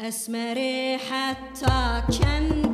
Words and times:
اسمى 0.00 0.52
ريحتك 0.52 2.04
كان 2.20 2.72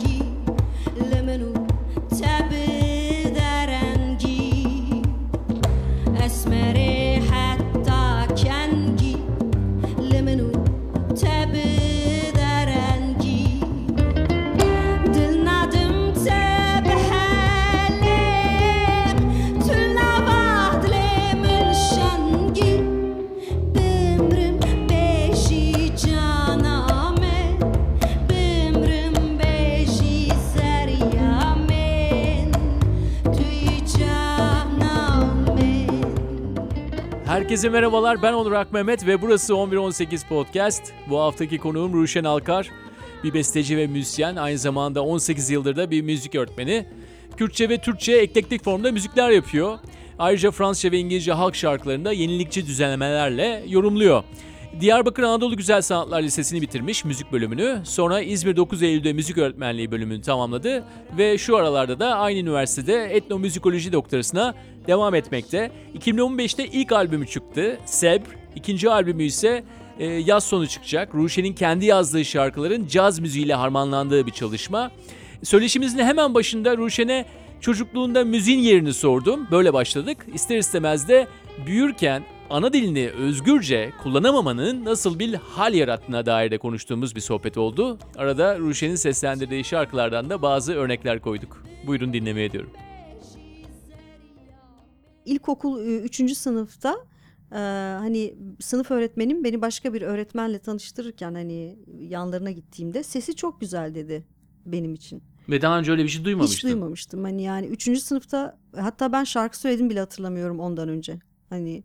Herkese 37.34 37.68
merhabalar 37.68 38.22
ben 38.22 38.32
Onur 38.32 38.52
Akmehmet 38.52 39.06
ve 39.06 39.22
burası 39.22 39.54
1118 39.54 40.24
Podcast. 40.24 40.82
Bu 41.10 41.20
haftaki 41.20 41.58
konuğum 41.58 41.92
Ruşen 41.92 42.24
Alkar. 42.24 42.70
Bir 43.24 43.34
besteci 43.34 43.76
ve 43.76 43.86
müzisyen 43.86 44.36
aynı 44.36 44.58
zamanda 44.58 45.04
18 45.04 45.50
yıldır 45.50 45.76
da 45.76 45.90
bir 45.90 46.02
müzik 46.02 46.34
öğretmeni. 46.34 46.86
Kürtçe 47.36 47.68
ve 47.68 47.78
Türkçe 47.78 48.12
eklektik 48.12 48.64
formda 48.64 48.92
müzikler 48.92 49.30
yapıyor. 49.30 49.78
Ayrıca 50.18 50.50
Fransızca 50.50 50.92
ve 50.92 50.98
İngilizce 50.98 51.32
halk 51.32 51.54
şarkılarında 51.54 52.12
yenilikçi 52.12 52.66
düzenlemelerle 52.66 53.64
yorumluyor. 53.68 54.24
Diyarbakır 54.80 55.22
Anadolu 55.22 55.56
Güzel 55.56 55.82
Sanatlar 55.82 56.22
Lisesi'ni 56.22 56.62
bitirmiş 56.62 57.04
müzik 57.04 57.32
bölümünü. 57.32 57.80
Sonra 57.84 58.20
İzmir 58.20 58.56
9 58.56 58.82
Eylül'de 58.82 59.12
müzik 59.12 59.38
öğretmenliği 59.38 59.90
bölümünü 59.90 60.22
tamamladı 60.22 60.84
ve 61.18 61.38
şu 61.38 61.56
aralarda 61.56 62.00
da 62.00 62.14
aynı 62.14 62.38
üniversitede 62.38 63.04
etnomüzikoloji 63.04 63.92
doktorasına 63.92 64.54
devam 64.86 65.14
etmekte. 65.14 65.70
2015'te 65.98 66.66
ilk 66.66 66.92
albümü 66.92 67.26
çıktı, 67.26 67.78
Sebr. 67.84 68.26
İkinci 68.56 68.90
albümü 68.90 69.22
ise 69.24 69.64
e, 69.98 70.06
yaz 70.06 70.44
sonu 70.44 70.66
çıkacak. 70.66 71.14
Ruşen'in 71.14 71.52
kendi 71.52 71.86
yazdığı 71.86 72.24
şarkıların 72.24 72.86
caz 72.86 73.18
müziğiyle 73.18 73.54
harmanlandığı 73.54 74.26
bir 74.26 74.32
çalışma. 74.32 74.90
Söyleşimizin 75.42 75.98
hemen 75.98 76.34
başında 76.34 76.76
Ruşen'e 76.76 77.24
çocukluğunda 77.60 78.24
müziğin 78.24 78.58
yerini 78.58 78.94
sordum. 78.94 79.46
Böyle 79.50 79.72
başladık. 79.72 80.26
İster 80.34 80.56
istemez 80.56 81.08
de 81.08 81.26
büyürken 81.66 82.22
ana 82.50 82.72
dilini 82.72 83.10
özgürce 83.10 83.92
kullanamamanın 84.02 84.84
nasıl 84.84 85.18
bir 85.18 85.34
hal 85.34 85.74
yarattığına 85.74 86.26
dair 86.26 86.50
de 86.50 86.58
konuştuğumuz 86.58 87.14
bir 87.16 87.20
sohbet 87.20 87.58
oldu. 87.58 87.98
Arada 88.16 88.58
Ruşen'in 88.58 88.94
seslendirdiği 88.94 89.64
şarkılardan 89.64 90.30
da 90.30 90.42
bazı 90.42 90.74
örnekler 90.74 91.20
koyduk. 91.20 91.64
Buyurun 91.86 92.12
dinlemeye 92.12 92.52
diyorum. 92.52 92.70
ilkokul 95.24 95.84
3. 95.84 96.36
sınıfta 96.36 96.96
e, 97.52 97.58
hani 97.98 98.34
sınıf 98.60 98.90
öğretmenim 98.90 99.44
beni 99.44 99.60
başka 99.62 99.94
bir 99.94 100.02
öğretmenle 100.02 100.58
tanıştırırken 100.58 101.34
hani 101.34 101.78
yanlarına 102.00 102.50
gittiğimde 102.50 103.02
sesi 103.02 103.36
çok 103.36 103.60
güzel 103.60 103.94
dedi 103.94 104.26
benim 104.66 104.94
için. 104.94 105.22
Ve 105.48 105.62
daha 105.62 105.78
önce 105.78 105.92
öyle 105.92 106.04
bir 106.04 106.08
şey 106.08 106.24
duymamıştım. 106.24 106.56
Hiç 106.56 106.74
duymamıştım. 106.74 107.24
Hani 107.24 107.42
yani 107.42 107.66
3. 107.66 107.98
sınıfta 107.98 108.58
hatta 108.76 109.12
ben 109.12 109.24
şarkı 109.24 109.58
söyledim 109.58 109.90
bile 109.90 110.00
hatırlamıyorum 110.00 110.60
ondan 110.60 110.88
önce. 110.88 111.18
Hani 111.50 111.84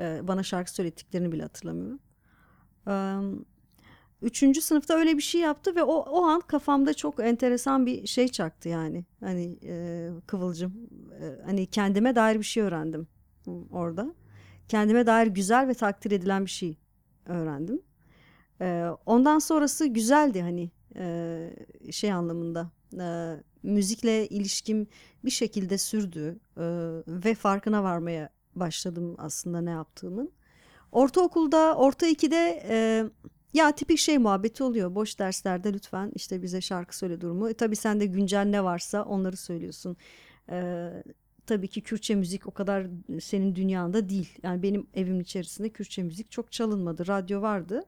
e, 0.00 0.28
bana 0.28 0.42
şarkı 0.42 0.72
söylettiklerini 0.72 1.32
bile 1.32 1.42
hatırlamıyorum. 1.42 2.00
Üçüncü 4.22 4.60
sınıfta 4.60 4.94
öyle 4.94 5.16
bir 5.16 5.22
şey 5.22 5.40
yaptı 5.40 5.76
ve 5.76 5.82
o, 5.82 5.94
o 5.94 6.24
an 6.24 6.40
kafamda 6.40 6.94
çok 6.94 7.20
enteresan 7.20 7.86
bir 7.86 8.06
şey 8.06 8.28
çaktı 8.28 8.68
yani. 8.68 9.04
Hani 9.20 9.58
e, 9.64 10.08
kıvılcım. 10.26 10.72
E, 11.20 11.44
hani 11.44 11.66
kendime 11.66 12.14
dair 12.14 12.38
bir 12.38 12.44
şey 12.44 12.62
öğrendim 12.62 13.08
orada. 13.70 14.14
Kendime 14.68 15.06
dair 15.06 15.26
güzel 15.26 15.68
ve 15.68 15.74
takdir 15.74 16.10
edilen 16.10 16.44
bir 16.44 16.50
şey 16.50 16.78
öğrendim. 17.26 17.82
Ondan 19.06 19.38
sonrası 19.38 19.86
güzeldi 19.86 20.42
hani 20.42 20.70
şey 21.92 22.12
anlamında. 22.12 22.70
Müzikle 23.62 24.28
ilişkim 24.28 24.86
bir 25.24 25.30
şekilde 25.30 25.78
sürdü 25.78 26.40
ve 27.08 27.34
farkına 27.34 27.82
varmaya 27.82 28.35
başladım 28.56 29.14
aslında 29.18 29.60
ne 29.60 29.70
yaptığımın. 29.70 30.30
Ortaokulda, 30.92 31.76
orta 31.76 32.06
2'de 32.08 32.62
e, 32.68 33.04
ya 33.54 33.72
tipik 33.72 33.98
şey 33.98 34.18
muhabbeti 34.18 34.62
oluyor. 34.62 34.94
Boş 34.94 35.18
derslerde 35.18 35.72
lütfen 35.72 36.12
işte 36.14 36.42
bize 36.42 36.60
şarkı 36.60 36.96
söyle 36.96 37.20
durumu. 37.20 37.50
E, 37.50 37.54
tabii 37.54 37.76
sen 37.76 38.00
de 38.00 38.06
güncel 38.06 38.44
ne 38.44 38.64
varsa 38.64 39.02
onları 39.04 39.36
söylüyorsun. 39.36 39.96
E, 40.50 40.88
tabii 41.46 41.68
ki 41.68 41.80
Kürtçe 41.80 42.14
müzik 42.14 42.46
o 42.46 42.50
kadar 42.50 42.86
senin 43.20 43.54
dünyanda 43.54 44.08
değil. 44.08 44.38
Yani 44.42 44.62
benim 44.62 44.86
evimin 44.94 45.20
içerisinde 45.20 45.68
Kürtçe 45.68 46.02
müzik 46.02 46.30
çok 46.30 46.52
çalınmadı. 46.52 47.06
Radyo 47.06 47.42
vardı. 47.42 47.84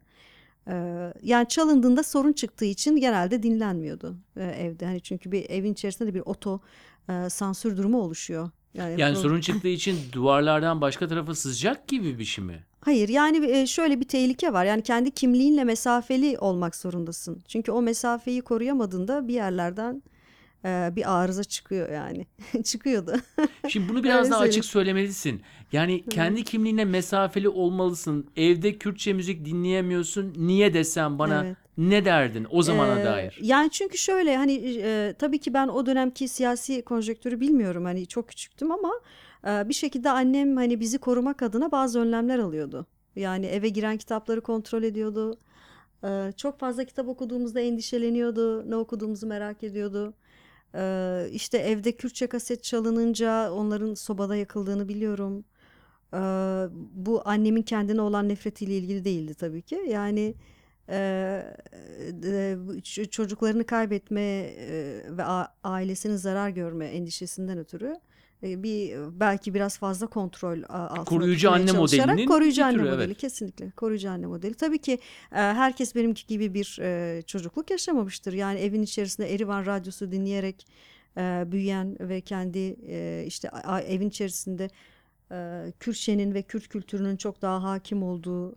E, 0.69 0.75
yani 1.23 1.49
çalındığında 1.49 2.03
sorun 2.03 2.33
çıktığı 2.33 2.65
için 2.65 2.97
genelde 2.97 3.43
dinlenmiyordu 3.43 4.17
e, 4.37 4.45
evde. 4.45 4.87
Hani 4.87 5.01
çünkü 5.01 5.33
bir 5.33 5.51
evin 5.51 5.73
içerisinde 5.73 6.09
de 6.09 6.15
bir 6.15 6.23
oto 6.27 6.61
e, 7.09 7.31
sansür 7.31 7.77
durumu 7.77 8.01
oluşuyor. 8.01 8.51
Yani 8.75 9.01
pro- 9.01 9.15
sorun 9.17 9.41
çıktığı 9.41 9.69
için 9.69 9.99
duvarlardan 10.13 10.81
başka 10.81 11.09
tarafa 11.09 11.35
sızacak 11.35 11.89
gibi 11.89 12.19
bir 12.19 12.25
şey 12.25 12.45
mi? 12.45 12.65
Hayır 12.81 13.09
yani 13.09 13.51
e, 13.51 13.67
şöyle 13.67 14.01
bir 14.01 14.09
tehlike 14.09 14.53
var. 14.53 14.65
Yani 14.65 14.83
kendi 14.83 15.11
kimliğinle 15.11 15.65
mesafeli 15.65 16.39
olmak 16.39 16.77
zorundasın. 16.77 17.43
Çünkü 17.49 17.73
o 17.73 17.83
mesafeyi 17.83 18.43
koruyamadığında 18.43 19.29
bir 19.29 19.35
yerlerden 19.35 20.03
e, 20.65 20.93
bir 20.97 21.19
arıza 21.19 21.45
çıkıyor 21.45 21.93
yani. 21.93 22.27
Çıkıyordu. 22.65 23.13
Şimdi 23.69 23.89
bunu 23.89 24.05
biraz 24.05 24.21
Öyle 24.21 24.31
daha 24.31 24.41
açık 24.41 24.65
söyleyeyim. 24.65 24.65
söylemelisin. 24.65 25.43
Yani 25.73 26.05
kendi 26.11 26.45
kimliğine 26.45 26.85
mesafeli 26.85 27.49
olmalısın. 27.49 28.27
Evde 28.37 28.79
Kürtçe 28.79 29.13
müzik 29.13 29.45
dinleyemiyorsun. 29.45 30.35
Niye 30.37 30.75
desem 30.75 31.19
bana 31.19 31.45
Evet. 31.45 31.57
Ne 31.79 32.05
derdin 32.05 32.47
o 32.51 32.63
zamana 32.63 33.01
Ee, 33.01 33.05
dair? 33.05 33.39
Yani 33.43 33.71
çünkü 33.71 33.99
şöyle 33.99 34.37
hani 34.37 34.79
e, 34.83 35.15
tabii 35.19 35.39
ki 35.39 35.55
ben 35.55 35.69
o 35.69 35.87
dönemki 35.87 36.29
siyasi 36.29 36.83
konjonktürü 36.83 37.41
bilmiyorum. 37.41 37.85
Hani 37.85 38.07
çok 38.07 38.29
küçüktüm 38.29 38.71
ama 38.73 38.93
e, 39.47 39.69
bir 39.69 39.75
şekilde 39.75 40.11
annem 40.11 40.57
hani 40.57 40.81
bizi 40.81 40.99
korumak 40.99 41.43
adına 41.43 41.73
bazı 41.73 42.01
önlemler 42.01 42.39
alıyordu. 42.39 42.87
Yani 43.17 43.47
eve 43.47 43.69
giren 43.69 43.97
kitapları 43.97 44.41
kontrol 44.41 44.83
ediyordu. 44.83 45.39
E, 46.05 46.33
çok 46.37 46.59
fazla 46.59 46.85
kitap 46.85 47.09
okuduğumuzda 47.09 47.61
endişeleniyordu. 47.61 48.71
Ne 48.71 48.77
okuduğumuzu 48.77 49.27
merak 49.27 49.63
ediyordu. 49.65 50.15
E, 50.75 51.25
işte 51.33 51.59
evde 51.59 51.93
Kürtçe 51.93 52.27
kaset 52.27 52.65
çalınınca 52.65 53.53
onların 53.53 53.95
sobada 53.95 54.37
yakıldığını 54.37 54.89
biliyorum. 54.89 55.45
E, 56.15 56.19
bu 56.95 57.23
annemin 57.25 57.63
kendine 57.63 58.01
olan 58.01 58.29
nefretiyle 58.29 58.77
ilgili 58.77 59.05
değildi 59.05 59.35
tabii 59.35 59.63
ki. 59.63 59.81
Yani 59.89 60.35
çocuklarını 63.11 63.65
kaybetme 63.67 64.23
ve 65.11 65.25
ailesinin 65.65 66.17
zarar 66.17 66.49
görme 66.49 66.87
endişesinden 66.87 67.59
ötürü 67.59 67.97
bir 68.43 68.99
belki 69.21 69.55
biraz 69.55 69.79
fazla 69.79 70.07
kontrol 70.07 70.63
altında 70.69 71.05
Koruyucu 71.05 71.51
anne 71.51 71.73
modelinin 71.73 72.27
koruyucu 72.27 72.65
anne 72.65 72.77
türü, 72.77 72.91
modeli 72.91 73.05
evet. 73.05 73.19
kesinlikle 73.19 73.71
koruyucu 73.71 74.11
anne 74.11 74.27
modeli 74.27 74.55
tabii 74.55 74.79
ki 74.79 74.99
herkes 75.31 75.95
benimki 75.95 76.27
gibi 76.27 76.55
bir 76.55 76.81
çocukluk 77.23 77.71
yaşamamıştır 77.71 78.33
yani 78.33 78.61
evin 78.61 78.83
içerisinde 78.83 79.35
Erivan 79.35 79.67
radyosu 79.67 80.13
dinleyerek 80.13 80.67
büyüyen 81.53 81.97
ve 82.01 82.21
kendi 82.21 82.59
işte 83.27 83.51
evin 83.87 84.09
içerisinde 84.09 84.71
Kürtçenin 85.81 86.35
ve 86.35 86.43
Kürt 86.43 86.69
kültürünün 86.69 87.17
çok 87.17 87.43
daha 87.43 87.63
hakim 87.63 88.03
olduğu 88.03 88.55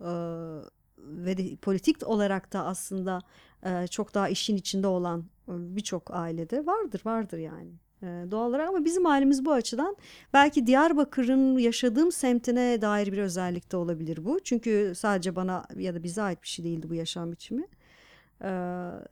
ve 1.04 1.38
de 1.38 1.56
politik 1.56 2.08
olarak 2.08 2.54
da 2.54 2.66
aslında 2.66 3.22
e, 3.66 3.88
çok 3.88 4.14
daha 4.14 4.30
işin 4.30 4.56
içinde 4.56 4.88
olan 4.88 5.20
e, 5.48 5.54
birçok 5.76 6.12
ailede 6.14 6.66
vardır 6.66 7.02
vardır 7.06 7.38
yani 7.38 7.72
e, 8.04 8.06
doğal 8.32 8.50
olarak 8.50 8.70
ama 8.70 8.86
bizim 8.86 9.06
ailemiz 9.06 9.46
bu 9.46 9.52
açıdan 9.52 9.96
belki 10.34 10.68
Diyarbakır'ın 10.68 11.58
yaşadığım 11.58 12.12
semtine 12.12 12.82
dair 12.82 13.12
bir 13.12 13.18
özellik 13.18 13.72
de 13.72 13.78
olabilir 13.78 14.26
bu 14.26 14.40
çünkü 14.44 14.94
sadece 14.96 15.36
bana 15.36 15.66
ya 15.76 15.96
da 15.96 16.04
bize 16.04 16.22
ait 16.22 16.44
bir 16.44 16.48
şey 16.48 16.66
değildi 16.66 16.90
bu 16.90 16.94
yaşam 16.94 17.32
biçimi. 17.32 17.68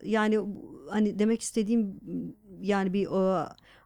Yani 0.02 0.40
hani 0.88 1.18
demek 1.18 1.42
istediğim 1.42 2.00
yani 2.60 2.92
bir 2.92 3.06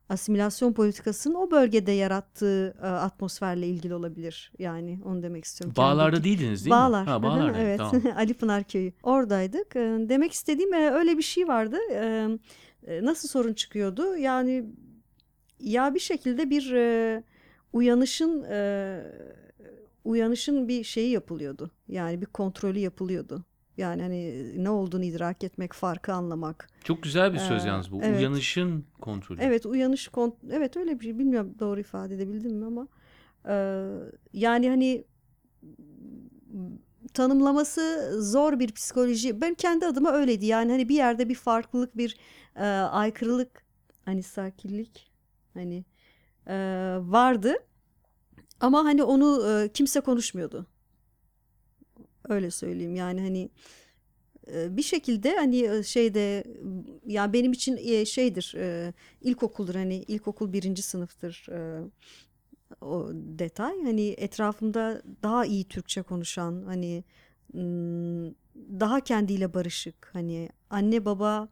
asimilasyon 0.09 0.73
politikasının 0.73 1.35
o 1.35 1.51
bölgede 1.51 1.93
yarattığı 1.93 2.75
e, 2.83 2.87
atmosferle 2.87 3.67
ilgili 3.69 3.95
olabilir. 3.95 4.53
Yani 4.59 5.01
onu 5.05 5.23
demek 5.23 5.45
istiyorum. 5.45 5.75
Bağlarda 5.77 6.17
Kendi- 6.17 6.25
değildiniz 6.25 6.65
değil 6.65 6.71
Bağlar. 6.77 7.03
mi? 7.03 7.09
Ha, 7.11 7.23
Bağlar'da. 7.23 7.59
evet. 7.59 7.79
Tamam. 7.79 8.03
Ali 8.17 8.35
Pınar 8.35 8.65
Köyü. 8.65 8.93
Oradaydık. 9.03 9.77
E, 9.77 9.81
Demek 10.09 10.33
istediğim 10.33 10.75
e, 10.75 10.91
öyle 10.91 11.19
bir 11.19 11.23
şey 11.23 11.49
vardı. 11.49 11.77
E, 11.93 12.29
e, 12.87 13.05
Nasıl 13.05 13.29
sorun 13.29 13.55
çıkıyordu? 13.55 14.17
Yani 14.17 14.65
ya 15.61 15.95
bir 15.95 16.01
şekilde 16.01 16.51
bir 16.51 16.73
e, 16.73 17.23
uyanışın 17.73 18.45
e, 18.51 19.01
uyanışın 20.05 20.69
bir 20.69 20.85
şeyi 20.85 21.11
yapılıyordu. 21.11 21.71
Yani 21.89 22.21
bir 22.21 22.27
kontrolü 22.27 22.79
yapılıyordu. 22.79 23.45
Yani 23.77 24.03
hani 24.03 24.65
ne 24.65 24.71
olduğunu 24.71 25.05
idrak 25.05 25.45
etmek, 25.45 25.73
farkı 25.73 26.13
anlamak. 26.13 26.69
Çok 26.85 27.03
güzel 27.03 27.33
bir 27.33 27.39
söz 27.39 27.65
Ee, 27.65 27.69
yalnız 27.69 27.93
bu. 27.93 28.01
evet. 28.03 28.19
Uyanışın 28.19 28.85
kontrolü. 29.01 29.41
Evet 29.43 29.67
uyanış 29.67 30.09
kont 30.09 30.35
evet 30.51 30.77
öyle 30.77 31.01
bir 31.01 31.05
şey 31.05 31.19
bilmiyorum 31.19 31.55
doğru 31.59 31.81
ifade 31.81 32.15
edebildim 32.15 32.57
mi 32.57 32.67
ama 32.67 32.89
e, 33.49 33.55
yani 34.33 34.69
hani 34.69 35.05
tanımlaması 37.15 38.13
zor 38.23 38.59
bir 38.59 38.73
psikoloji. 38.73 39.41
Ben 39.41 39.55
kendi 39.55 39.87
adıma 39.87 40.13
öyleydi. 40.13 40.47
Yani 40.47 40.73
hani 40.73 40.89
bir 40.89 40.95
yerde 40.95 41.29
bir 41.29 41.35
farklılık, 41.35 41.97
bir 41.97 42.17
e, 42.57 42.65
aykırılık, 42.67 43.65
hani 44.05 44.23
sakinlik 44.23 45.11
hani 45.55 45.85
e, 46.47 46.55
vardı. 47.01 47.55
Ama 48.61 48.85
hani 48.85 49.03
onu 49.03 49.49
e, 49.51 49.69
kimse 49.73 50.01
konuşmuyordu. 50.01 50.67
Öyle 52.29 52.51
söyleyeyim. 52.51 52.95
Yani 52.95 53.21
hani 53.21 53.51
bir 54.49 54.83
şekilde 54.83 55.37
hani 55.37 55.85
şeyde 55.85 56.45
ya 57.07 57.33
benim 57.33 57.53
için 57.53 58.05
şeydir 58.05 58.55
ilkokuldur 59.21 59.75
hani 59.75 59.95
ilkokul 59.95 60.53
birinci 60.53 60.83
sınıftır 60.83 61.47
o 62.81 63.09
detay 63.15 63.83
hani 63.83 64.09
etrafımda 64.09 65.03
daha 65.23 65.45
iyi 65.45 65.65
Türkçe 65.65 66.03
konuşan 66.03 66.63
hani 66.67 67.05
daha 68.81 69.01
kendiyle 69.01 69.55
barışık 69.55 70.11
hani 70.13 70.49
anne 70.71 71.05
baba 71.05 71.49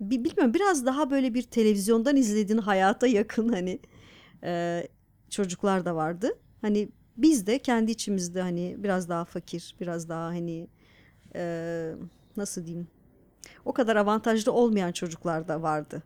bi- 0.00 0.24
bilmiyorum 0.24 0.54
biraz 0.54 0.86
daha 0.86 1.10
böyle 1.10 1.34
bir 1.34 1.42
televizyondan 1.42 2.16
izlediğin 2.16 2.58
hayata 2.58 3.06
yakın 3.06 3.48
hani 3.48 3.80
çocuklar 5.30 5.84
da 5.84 5.96
vardı 5.96 6.30
hani 6.60 6.88
biz 7.18 7.46
de 7.46 7.58
kendi 7.58 7.90
içimizde 7.90 8.42
hani 8.42 8.76
biraz 8.78 9.08
daha 9.08 9.24
fakir 9.24 9.76
biraz 9.80 10.08
daha 10.08 10.24
hani 10.24 10.68
e, 11.34 11.94
nasıl 12.36 12.66
diyeyim 12.66 12.88
o 13.64 13.72
kadar 13.72 13.96
avantajlı 13.96 14.52
olmayan 14.52 14.92
çocuklar 14.92 15.48
da 15.48 15.62
vardı. 15.62 16.02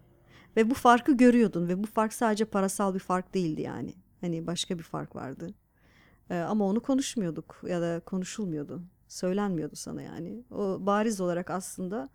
Ve 0.56 0.70
bu 0.70 0.74
farkı 0.74 1.16
görüyordun 1.16 1.68
ve 1.68 1.82
bu 1.82 1.86
fark 1.86 2.12
sadece 2.12 2.44
parasal 2.44 2.94
bir 2.94 2.98
fark 2.98 3.34
değildi 3.34 3.62
yani. 3.62 3.94
Hani 4.20 4.46
başka 4.46 4.78
bir 4.78 4.82
fark 4.82 5.16
vardı. 5.16 5.54
E, 6.30 6.38
ama 6.38 6.64
onu 6.64 6.80
konuşmuyorduk 6.80 7.60
ya 7.68 7.80
da 7.80 8.00
konuşulmuyordu. 8.00 8.82
Söylenmiyordu 9.08 9.76
sana 9.76 10.02
yani. 10.02 10.44
O 10.50 10.86
bariz 10.86 11.20
olarak 11.20 11.50
aslında 11.50 12.08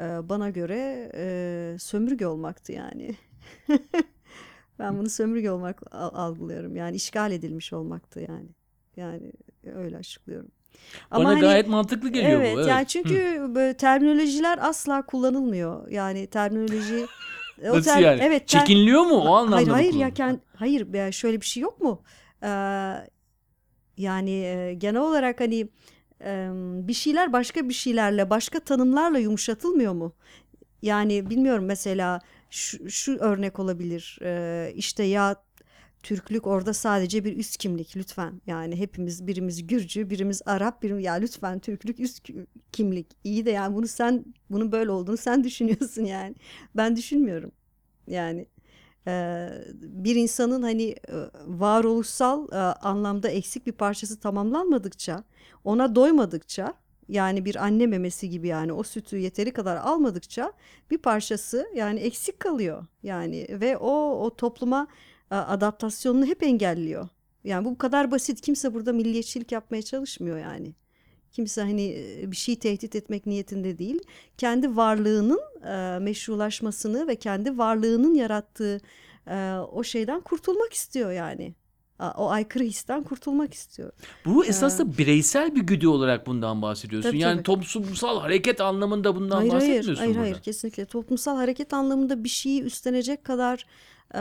e, 0.00 0.28
bana 0.28 0.50
göre 0.50 1.10
e, 1.14 1.76
sömürge 1.78 2.26
olmaktı 2.26 2.72
yani. 2.72 3.16
ben 4.78 4.98
bunu 4.98 5.10
sömürge 5.10 5.50
olmak 5.50 5.82
al- 5.94 6.14
algılıyorum. 6.14 6.76
Yani 6.76 6.96
işgal 6.96 7.32
edilmiş 7.32 7.72
olmaktı 7.72 8.20
yani. 8.28 8.48
Yani 8.96 9.32
öyle 9.74 9.96
açıklıyorum. 9.96 10.50
Bana 11.10 11.28
hani- 11.28 11.40
gayet 11.40 11.68
mantıklı 11.68 12.08
geliyor 12.08 12.40
evet, 12.40 12.56
bu. 12.56 12.60
Evet. 12.60 12.70
yani 12.70 12.86
çünkü 12.86 13.46
böyle 13.54 13.74
terminolojiler 13.74 14.58
asla 14.62 15.02
kullanılmıyor. 15.02 15.88
Yani 15.88 16.26
terminoloji 16.26 17.06
o 17.62 17.76
Nasıl 17.76 17.90
ter- 17.90 18.00
yani? 18.00 18.20
Evet, 18.22 18.48
ter- 18.48 18.60
Çekiniliyor 18.60 19.02
mu? 19.02 19.14
O 19.14 19.34
anlamda 19.34 19.56
Hayır 19.56 19.68
hayır 19.68 19.94
ya 19.94 20.08
kend- 20.08 20.40
hayır 20.56 20.94
ya 20.94 21.12
şöyle 21.12 21.40
bir 21.40 21.46
şey 21.46 21.62
yok 21.62 21.80
mu? 21.80 22.02
Ee, 22.42 22.48
yani 23.96 24.30
e, 24.30 24.74
genel 24.74 25.00
olarak 25.00 25.40
hani 25.40 25.68
e, 26.24 26.48
bir 26.88 26.92
şeyler 26.92 27.32
başka 27.32 27.68
bir 27.68 27.74
şeylerle 27.74 28.30
başka 28.30 28.60
tanımlarla 28.60 29.18
yumuşatılmıyor 29.18 29.92
mu? 29.92 30.12
Yani 30.82 31.30
bilmiyorum 31.30 31.64
mesela 31.64 32.20
şu, 32.50 32.90
şu 32.90 33.16
örnek 33.18 33.58
olabilir. 33.58 34.18
Ee, 34.22 34.72
işte 34.76 35.02
ya 35.04 35.36
Türklük 36.02 36.46
orada 36.46 36.74
sadece 36.74 37.24
bir 37.24 37.36
üst 37.36 37.56
kimlik 37.56 37.96
lütfen. 37.96 38.40
Yani 38.46 38.76
hepimiz 38.76 39.26
birimiz 39.26 39.66
Gürcü, 39.66 40.10
birimiz 40.10 40.42
Arap, 40.46 40.82
birimiz 40.82 41.04
ya 41.04 41.14
lütfen 41.14 41.58
Türklük 41.58 42.00
üst 42.00 42.22
ki- 42.22 42.46
kimlik. 42.72 43.06
İyi 43.24 43.46
de 43.46 43.50
yani 43.50 43.76
bunu 43.76 43.86
sen 43.88 44.24
bunun 44.50 44.72
böyle 44.72 44.90
olduğunu 44.90 45.16
sen 45.16 45.44
düşünüyorsun 45.44 46.04
yani. 46.04 46.34
Ben 46.76 46.96
düşünmüyorum. 46.96 47.52
Yani 48.06 48.46
e, 49.06 49.48
bir 49.74 50.16
insanın 50.16 50.62
hani 50.62 50.84
e, 50.84 51.14
varoluşsal 51.46 52.52
e, 52.52 52.56
anlamda 52.56 53.28
eksik 53.28 53.66
bir 53.66 53.72
parçası 53.72 54.20
tamamlanmadıkça, 54.20 55.24
ona 55.64 55.94
doymadıkça 55.94 56.74
yani 57.08 57.44
bir 57.44 57.64
anne 57.64 57.86
memesi 57.86 58.30
gibi 58.30 58.48
yani 58.48 58.72
o 58.72 58.82
sütü 58.82 59.16
yeteri 59.16 59.50
kadar 59.50 59.76
almadıkça 59.76 60.52
bir 60.90 60.98
parçası 60.98 61.68
yani 61.74 62.00
eksik 62.00 62.40
kalıyor. 62.40 62.86
Yani 63.02 63.46
ve 63.50 63.76
o 63.76 64.24
o 64.24 64.36
topluma 64.36 64.86
e, 65.30 65.34
adaptasyonunu 65.34 66.26
hep 66.26 66.42
engelliyor. 66.42 67.08
Yani 67.44 67.64
bu 67.64 67.78
kadar 67.78 68.10
basit. 68.10 68.40
Kimse 68.40 68.74
burada 68.74 68.92
milliyetçilik 68.92 69.52
yapmaya 69.52 69.82
çalışmıyor 69.82 70.38
yani. 70.38 70.74
Kimse 71.32 71.60
hani 71.60 71.82
e, 72.20 72.30
bir 72.30 72.36
şey 72.36 72.58
tehdit 72.58 72.96
etmek 72.96 73.26
niyetinde 73.26 73.78
değil. 73.78 74.00
Kendi 74.38 74.76
varlığının 74.76 75.40
e, 75.64 75.98
meşrulaşmasını 75.98 77.08
ve 77.08 77.16
kendi 77.16 77.58
varlığının 77.58 78.14
yarattığı 78.14 78.80
e, 79.26 79.54
o 79.72 79.84
şeyden 79.84 80.20
kurtulmak 80.20 80.72
istiyor 80.72 81.12
yani. 81.12 81.54
O 81.98 82.30
aykırı 82.30 82.64
histen 82.64 83.02
kurtulmak 83.02 83.54
istiyor. 83.54 83.92
Bu 84.24 84.44
esas 84.44 84.78
da 84.78 84.98
bireysel 84.98 85.54
bir 85.54 85.60
güdü 85.60 85.86
olarak 85.86 86.26
bundan 86.26 86.62
bahsediyorsun. 86.62 87.10
Tabii, 87.10 87.18
yani 87.18 87.42
tabii. 87.42 87.64
toplumsal 87.64 88.20
hareket 88.20 88.60
anlamında 88.60 89.16
bundan 89.16 89.36
hayır 89.36 89.52
hayır, 89.52 89.62
bahsetmiyorsun 89.62 89.94
hayır 89.94 90.14
burada. 90.14 90.22
hayır 90.22 90.40
kesinlikle 90.40 90.84
toplumsal 90.84 91.36
hareket 91.36 91.72
anlamında 91.72 92.24
bir 92.24 92.28
şeyi 92.28 92.62
üstlenecek 92.62 93.24
kadar 93.24 93.66
e, 94.14 94.20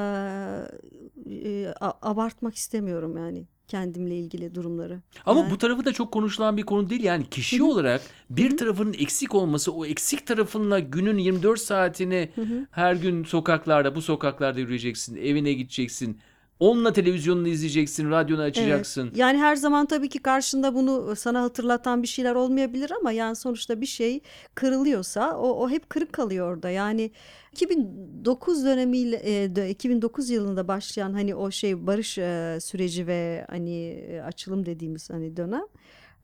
e, 1.30 1.74
abartmak 2.02 2.56
istemiyorum 2.56 3.18
yani 3.18 3.46
kendimle 3.68 4.18
ilgili 4.18 4.56
durumları. 4.56 5.02
Ama 5.26 5.40
Yani- 5.40 5.52
bu 5.52 5.58
tarafı 5.58 5.86
da 5.86 5.94
çok 5.94 6.12
konuşulan 6.12 6.58
bir 6.58 6.64
konu 6.64 6.90
değil. 6.90 7.04
Yani 7.04 7.30
kişi 7.30 7.64
olarak 7.64 8.02
bir 8.30 8.58
tarafının 8.58 8.94
eksik 8.94 9.36
olması, 9.36 9.72
o 9.74 9.86
eksik 9.86 10.28
tarafınla 10.28 10.80
günün 10.80 11.18
24 11.18 11.60
saatini 11.60 12.30
her 12.72 12.96
gün 12.96 13.24
sokaklarda, 13.24 13.96
bu 13.96 14.02
sokaklarda 14.02 14.60
yürüyeceksin, 14.60 15.16
evine 15.16 15.54
gideceksin. 15.54 16.20
Onunla 16.60 16.94
televizyonunu 16.94 17.48
izleyeceksin, 17.48 18.12
radyonu 18.12 18.42
açacaksın. 18.42 19.08
Evet. 19.08 19.18
Yani 19.18 19.38
her 19.38 19.56
zaman 19.56 19.86
tabii 19.86 20.10
ki 20.10 20.20
karşında 20.20 20.76
bunu 20.76 21.16
sana 21.16 21.42
hatırlatan 21.42 22.04
bir 22.04 22.08
şeyler 22.08 22.36
olmayabilir 22.36 22.92
ama 23.00 23.12
yani 23.12 23.36
sonuçta 23.36 23.82
bir 23.82 23.86
şey 23.86 24.20
kırılıyorsa 24.56 25.38
o, 25.38 25.50
o 25.50 25.70
hep 25.70 25.90
kırık 25.90 26.14
kalıyor 26.14 26.54
orada. 26.54 26.70
Yani 26.70 27.12
2009 27.52 28.66
dönemiyle 28.66 29.44
e, 29.44 29.56
de- 29.56 29.70
2009 29.70 30.30
yılında 30.30 30.68
başlayan 30.68 31.14
hani 31.14 31.36
o 31.36 31.52
şey 31.52 31.88
barış 31.88 32.18
e, 32.18 32.58
süreci 32.62 33.08
ve 33.08 33.46
hani 33.50 33.90
e, 33.90 34.22
açılım 34.22 34.66
dediğimiz 34.66 35.10
hani 35.10 35.38
dönem 35.38 35.66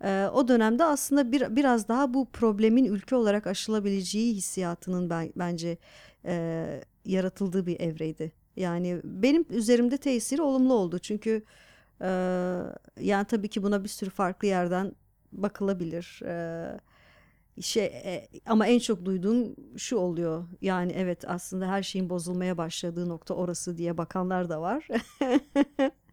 e, 0.03 0.27
o 0.33 0.47
dönemde 0.47 0.83
aslında 0.83 1.31
bir 1.31 1.55
biraz 1.55 1.87
daha 1.87 2.13
bu 2.13 2.29
problemin 2.29 2.85
ülke 2.85 3.15
olarak 3.15 3.47
aşılabileceği 3.47 4.33
hissiyatının 4.35 5.09
ben, 5.09 5.33
bence 5.35 5.77
e, 6.25 6.65
yaratıldığı 7.05 7.65
bir 7.65 7.79
evreydi. 7.79 8.42
Yani 8.55 9.01
benim 9.03 9.45
üzerimde 9.49 9.97
tesiri 9.97 10.41
olumlu 10.41 10.73
oldu 10.73 10.99
çünkü 10.99 11.43
e, 12.01 12.07
yani 12.99 13.25
tabii 13.25 13.47
ki 13.47 13.63
buna 13.63 13.83
bir 13.83 13.89
sürü 13.89 14.09
farklı 14.09 14.47
yerden 14.47 14.95
bakılabilir. 15.31 16.21
E, 16.25 16.79
şey 17.61 17.85
e, 17.85 18.27
ama 18.45 18.67
en 18.67 18.79
çok 18.79 19.05
duyduğum 19.05 19.55
şu 19.77 19.97
oluyor. 19.97 20.43
Yani 20.61 20.91
evet 20.95 21.23
aslında 21.27 21.67
her 21.67 21.83
şeyin 21.83 22.09
bozulmaya 22.09 22.57
başladığı 22.57 23.09
nokta 23.09 23.33
orası 23.33 23.77
diye 23.77 23.97
bakanlar 23.97 24.49
da 24.49 24.61
var. 24.61 24.87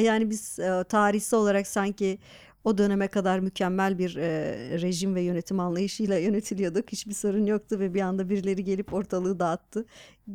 Yani 0.00 0.30
biz 0.30 0.58
e, 0.58 0.84
tarihsel 0.88 1.40
olarak 1.40 1.66
sanki 1.66 2.18
o 2.64 2.78
döneme 2.78 3.08
kadar 3.08 3.38
mükemmel 3.38 3.98
bir 3.98 4.16
e, 4.16 4.80
rejim 4.80 5.14
ve 5.14 5.20
yönetim 5.20 5.60
anlayışıyla 5.60 6.18
yönetiliyorduk. 6.28 6.92
Hiçbir 6.92 7.14
sorun 7.14 7.46
yoktu 7.46 7.78
ve 7.80 7.94
bir 7.94 8.00
anda 8.00 8.28
birileri 8.28 8.64
gelip 8.64 8.92
ortalığı 8.94 9.38
dağıttı 9.38 9.86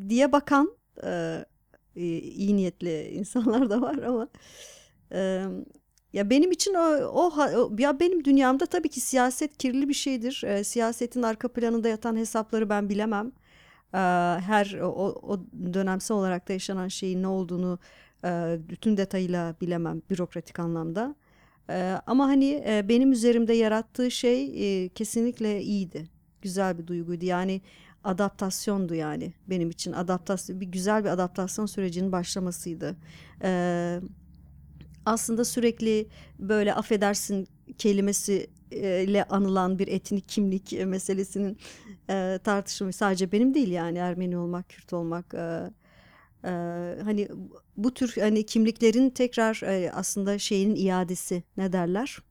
diye 0.10 0.32
bakan 0.32 0.76
e, 1.04 1.46
iyi 1.96 2.56
niyetli 2.56 3.10
insanlar 3.14 3.70
da 3.70 3.82
var 3.82 3.98
ama 3.98 4.28
e, 5.12 5.46
ya 6.14 6.30
benim 6.30 6.52
için 6.52 6.74
o, 6.74 6.80
o- 7.14 7.72
ya 7.80 8.00
benim 8.00 8.26
dünyamda 8.26 8.66
tabii 8.66 8.90
ki 8.90 9.00
siyaset 9.00 9.58
kirli 9.58 9.90
bir 9.90 9.94
şeydir. 9.94 10.44
E, 10.48 10.64
siyasetin 10.64 11.24
arka 11.24 11.48
planında 11.48 11.88
yatan 11.90 12.16
hesapları 12.16 12.70
ben 12.70 12.90
bilemem. 12.90 13.32
E, 13.94 13.98
her 14.42 14.80
o, 14.82 14.90
o 15.24 15.40
dönemsel 15.74 16.18
olarak 16.18 16.50
da 16.50 16.54
yaşanan 16.54 16.88
şeyin 16.88 17.24
ne 17.24 17.28
olduğunu 17.28 17.80
e, 18.26 18.58
bütün 18.70 18.98
detayıyla 18.98 19.56
bilemem 19.62 20.02
bürokratik 20.10 20.60
anlamda. 20.60 21.16
E, 21.70 21.98
ama 22.08 22.28
hani 22.28 22.64
e, 22.68 22.86
benim 22.90 23.12
üzerimde 23.12 23.54
yarattığı 23.54 24.12
şey 24.12 24.44
e, 24.86 24.90
kesinlikle 24.90 25.62
iyiydi. 25.62 26.08
Güzel 26.42 26.78
bir 26.78 26.88
duyguydu. 26.88 27.26
Yani 27.26 27.62
adaptasyondu 28.04 28.96
yani 28.96 29.34
benim 29.48 29.70
için 29.70 29.92
adaptasyon 29.92 30.62
bir 30.62 30.66
güzel 30.66 31.04
bir 31.04 31.10
adaptasyon 31.10 31.66
sürecinin 31.66 32.12
başlamasıydı. 32.12 32.96
E, 33.44 34.00
aslında 35.06 35.46
sürekli 35.46 36.08
böyle 36.40 36.74
affedersin 36.74 37.48
kelimesi 37.78 38.50
e, 38.72 39.04
ile 39.04 39.24
anılan 39.24 39.80
bir 39.80 39.88
etnik 39.88 40.30
kimlik 40.30 40.72
meselesinin 40.86 41.58
e, 42.10 42.40
tartışılması 42.44 42.98
sadece 42.98 43.32
benim 43.32 43.54
değil 43.54 43.72
yani 43.72 43.98
Ermeni 43.98 44.38
olmak, 44.38 44.70
Kürt 44.70 44.94
olmak 44.94 45.34
e, 45.34 45.72
e, 46.44 46.52
hani 47.04 47.28
bu 47.78 47.94
tür 47.94 48.16
hani 48.20 48.46
kimliklerin 48.46 49.10
tekrar 49.10 49.62
e, 49.64 49.92
aslında 49.92 50.40
şeyin 50.40 50.76
iadesi 50.76 51.44
ne 51.58 51.74
derler? 51.74 52.22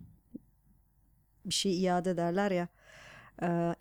bir 1.44 1.54
şey 1.54 1.82
iade 1.84 2.10
ederler 2.10 2.50
ya 2.50 2.68
e, 3.42 3.74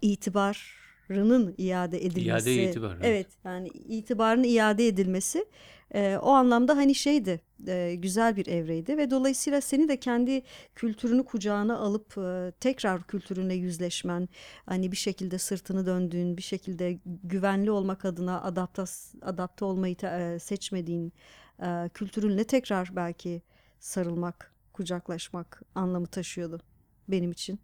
itibarının 1.10 1.56
iade 1.58 2.06
edilmesi. 2.06 2.52
İade 2.52 2.70
itibar, 2.70 2.96
evet. 2.96 3.06
Evet 3.06 3.28
yani 3.46 3.68
itibarının 3.68 4.44
iade 4.44 4.88
edilmesi 4.88 5.46
e, 5.94 6.18
o 6.22 6.30
anlamda 6.30 6.78
hani 6.78 6.96
şeydi 6.96 7.42
e, 7.68 7.96
güzel 7.96 8.36
bir 8.36 8.48
evreydi 8.48 8.98
ve 8.98 9.12
dolayısıyla 9.12 9.62
seni 9.62 9.88
de 9.88 9.98
kendi 10.00 10.42
kültürünü 10.76 11.26
kucağına 11.26 11.78
alıp 11.78 12.18
e, 12.18 12.52
tekrar 12.60 13.04
kültürünle 13.04 13.54
yüzleşmen 13.54 14.30
hani 14.66 14.92
bir 14.92 14.98
şekilde 14.98 15.38
sırtını 15.38 15.86
döndüğün 15.86 16.38
bir 16.38 16.42
şekilde 16.42 17.00
güvenli 17.24 17.72
olmak 17.72 18.06
adına 18.06 18.42
adapte 18.42 18.84
adapte 19.22 19.66
olmayı 19.66 19.96
e, 20.04 20.40
seçmediğin 20.40 21.14
e, 21.62 21.90
kültürünle 21.94 22.44
tekrar 22.44 22.96
belki 22.96 23.42
sarılmak 23.80 24.54
kucaklaşmak 24.74 25.62
anlamı 25.76 26.08
taşıyordu 26.08 26.60
benim 27.08 27.32
için. 27.32 27.60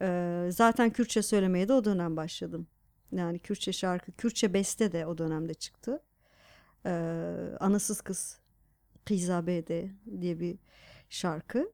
E, 0.00 0.48
zaten 0.50 0.90
Kürtçe 0.90 1.22
söylemeye 1.22 1.68
de 1.68 1.72
o 1.72 1.84
dönem 1.84 2.16
başladım. 2.16 2.66
Yani 3.14 3.38
Kürtçe 3.38 3.72
şarkı, 3.72 4.12
Kürtçe 4.12 4.54
beste 4.54 4.92
de 4.92 5.06
o 5.06 5.18
dönemde 5.18 5.54
çıktı. 5.54 6.02
E, 6.86 6.90
Anasız 7.60 8.00
Kız 8.00 8.38
Kıyzabede 9.04 9.90
diye 10.20 10.40
bir 10.40 10.58
şarkı. 11.10 11.72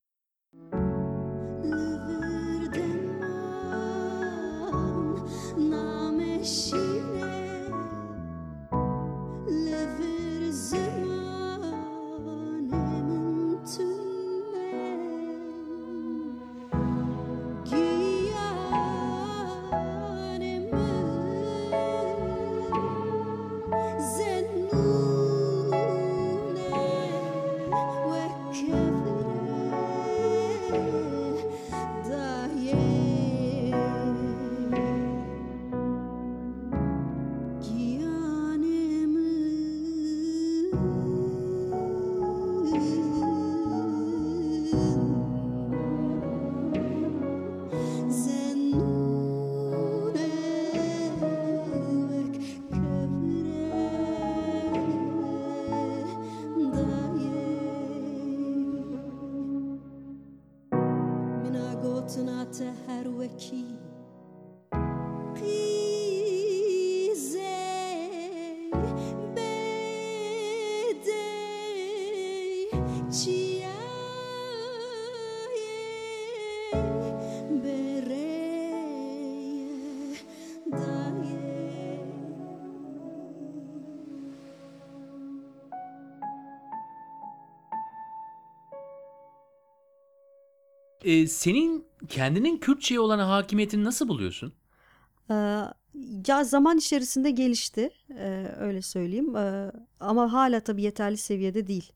Lüvürden 1.64 3.20
nameşine 5.70 6.99
E, 91.04 91.26
senin 91.26 91.84
kendinin 92.08 92.58
Kürtçe'ye 92.58 93.00
olan 93.00 93.18
hakimiyetini 93.18 93.84
nasıl 93.84 94.08
buluyorsun? 94.08 94.52
Ee, 95.30 95.34
ya 96.28 96.44
zaman 96.44 96.78
içerisinde 96.78 97.30
gelişti, 97.30 97.90
ee, 98.18 98.46
öyle 98.58 98.82
söyleyeyim. 98.82 99.36
Ee, 99.36 99.72
ama 100.00 100.32
hala 100.32 100.60
tabii 100.60 100.82
yeterli 100.82 101.16
seviyede 101.16 101.66
değil. 101.66 101.92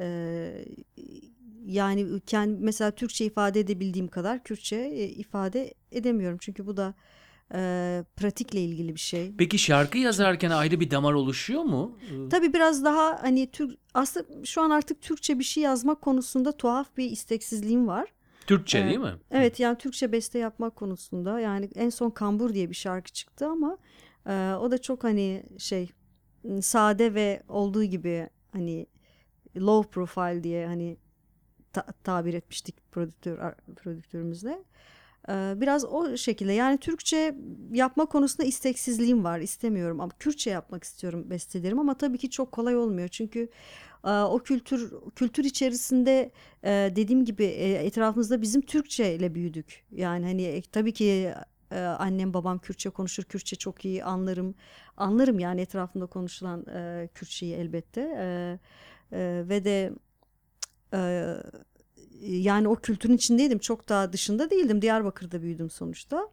Ee, 0.00 0.64
yani 1.66 2.20
kendi 2.26 2.60
mesela 2.60 2.90
Türkçe 2.90 3.24
ifade 3.24 3.60
edebildiğim 3.60 4.08
kadar 4.08 4.42
Kürtçe 4.44 4.76
e, 4.76 5.08
ifade 5.08 5.74
edemiyorum. 5.92 6.38
Çünkü 6.40 6.66
bu 6.66 6.76
da 6.76 6.94
e, 7.54 8.04
pratikle 8.16 8.60
ilgili 8.60 8.94
bir 8.94 9.00
şey. 9.00 9.32
Peki 9.38 9.58
şarkı 9.58 9.98
yazarken 9.98 10.50
ayrı 10.50 10.80
bir 10.80 10.90
damar 10.90 11.12
oluşuyor 11.12 11.62
mu? 11.62 11.98
E, 12.26 12.28
Tabii 12.28 12.52
biraz 12.52 12.84
daha 12.84 13.22
hani 13.22 13.50
Türk 13.50 13.78
aslında 13.94 14.44
şu 14.44 14.62
an 14.62 14.70
artık 14.70 15.02
Türkçe 15.02 15.38
bir 15.38 15.44
şey 15.44 15.62
yazmak 15.62 16.02
konusunda 16.02 16.52
tuhaf 16.52 16.96
bir 16.96 17.10
isteksizliğim 17.10 17.88
var. 17.88 18.08
Türkçe 18.46 18.78
Evet. 18.78 18.88
değil 18.88 19.00
mi? 19.00 19.14
Evet 19.30 19.60
yani 19.60 19.78
Türkçe 19.78 20.12
beste 20.12 20.38
yapmak 20.38 20.76
konusunda 20.76 21.40
yani 21.40 21.68
en 21.74 21.90
son 21.90 22.10
Kambur 22.10 22.54
diye 22.54 22.70
bir 22.70 22.74
şarkı 22.74 23.12
çıktı 23.12 23.46
ama 23.46 23.78
e, 24.26 24.54
o 24.60 24.70
da 24.70 24.78
çok 24.78 25.04
hani 25.04 25.42
şey 25.58 25.90
sade 26.60 27.14
ve 27.14 27.42
olduğu 27.48 27.84
gibi 27.84 28.28
hani 28.52 28.86
low 29.56 29.90
profile 29.90 30.44
diye 30.44 30.66
hani 30.66 30.96
ta- 31.72 31.86
tabir 32.04 32.34
etmiştik 32.34 32.92
prodüktör 32.92 33.38
prodüktörümüzle. 33.76 34.64
E, 35.28 35.32
biraz 35.56 35.84
o 35.84 36.16
şekilde 36.16 36.52
yani 36.52 36.78
Türkçe 36.78 37.34
yapma 37.72 38.06
konusunda 38.06 38.48
isteksizliğim 38.48 39.24
var 39.24 39.38
istemiyorum 39.40 40.00
ama 40.00 40.12
Kürtçe 40.18 40.50
yapmak 40.50 40.84
istiyorum 40.84 41.30
bestelerim 41.30 41.78
ama 41.78 41.98
tabii 41.98 42.18
ki 42.18 42.30
çok 42.30 42.52
kolay 42.52 42.76
olmuyor 42.76 43.08
çünkü 43.08 43.48
o 44.04 44.38
kültür 44.38 44.92
kültür 45.16 45.44
içerisinde 45.44 46.30
e, 46.64 46.92
dediğim 46.96 47.24
gibi 47.24 47.44
e, 47.44 47.72
etrafımızda 47.72 48.42
bizim 48.42 48.60
Türkçe 48.60 49.14
ile 49.14 49.34
büyüdük. 49.34 49.84
Yani 49.90 50.26
hani 50.26 50.42
e, 50.42 50.62
tabii 50.62 50.92
ki 50.92 51.34
annem 51.98 52.34
babam 52.34 52.58
Kürtçe 52.58 52.90
konuşur. 52.90 53.24
Kürtçe 53.24 53.56
çok 53.56 53.84
iyi 53.84 54.04
anlarım. 54.04 54.54
Anlarım 54.96 55.38
yani 55.38 55.60
etrafımda 55.60 56.06
konuşulan 56.06 56.66
Kürtçeyi 57.14 57.54
elbette. 57.54 58.02
Ve 59.48 59.64
de 59.64 59.92
yani 62.22 62.68
o 62.68 62.76
kültürün 62.76 63.14
içindeydim. 63.14 63.58
Çok 63.58 63.88
daha 63.88 64.12
dışında 64.12 64.50
değildim. 64.50 64.82
Diyarbakır'da 64.82 65.42
büyüdüm 65.42 65.70
sonuçta. 65.70 66.28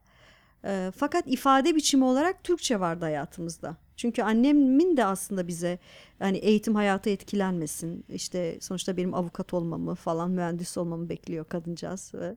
E, 0.65 0.91
fakat 0.95 1.23
ifade 1.27 1.75
biçimi 1.75 2.03
olarak 2.03 2.43
Türkçe 2.43 2.79
vardı 2.79 3.05
hayatımızda. 3.05 3.77
Çünkü 3.95 4.23
annemin 4.23 4.97
de 4.97 5.05
aslında 5.05 5.47
bize 5.47 5.79
hani 6.19 6.37
eğitim 6.37 6.75
hayatı 6.75 7.09
etkilenmesin. 7.09 8.05
İşte 8.09 8.57
sonuçta 8.61 8.97
benim 8.97 9.13
avukat 9.13 9.53
olmamı 9.53 9.95
falan 9.95 10.31
mühendis 10.31 10.77
olmamı 10.77 11.09
bekliyor 11.09 11.45
kadıncağız. 11.45 12.11
Ve 12.13 12.35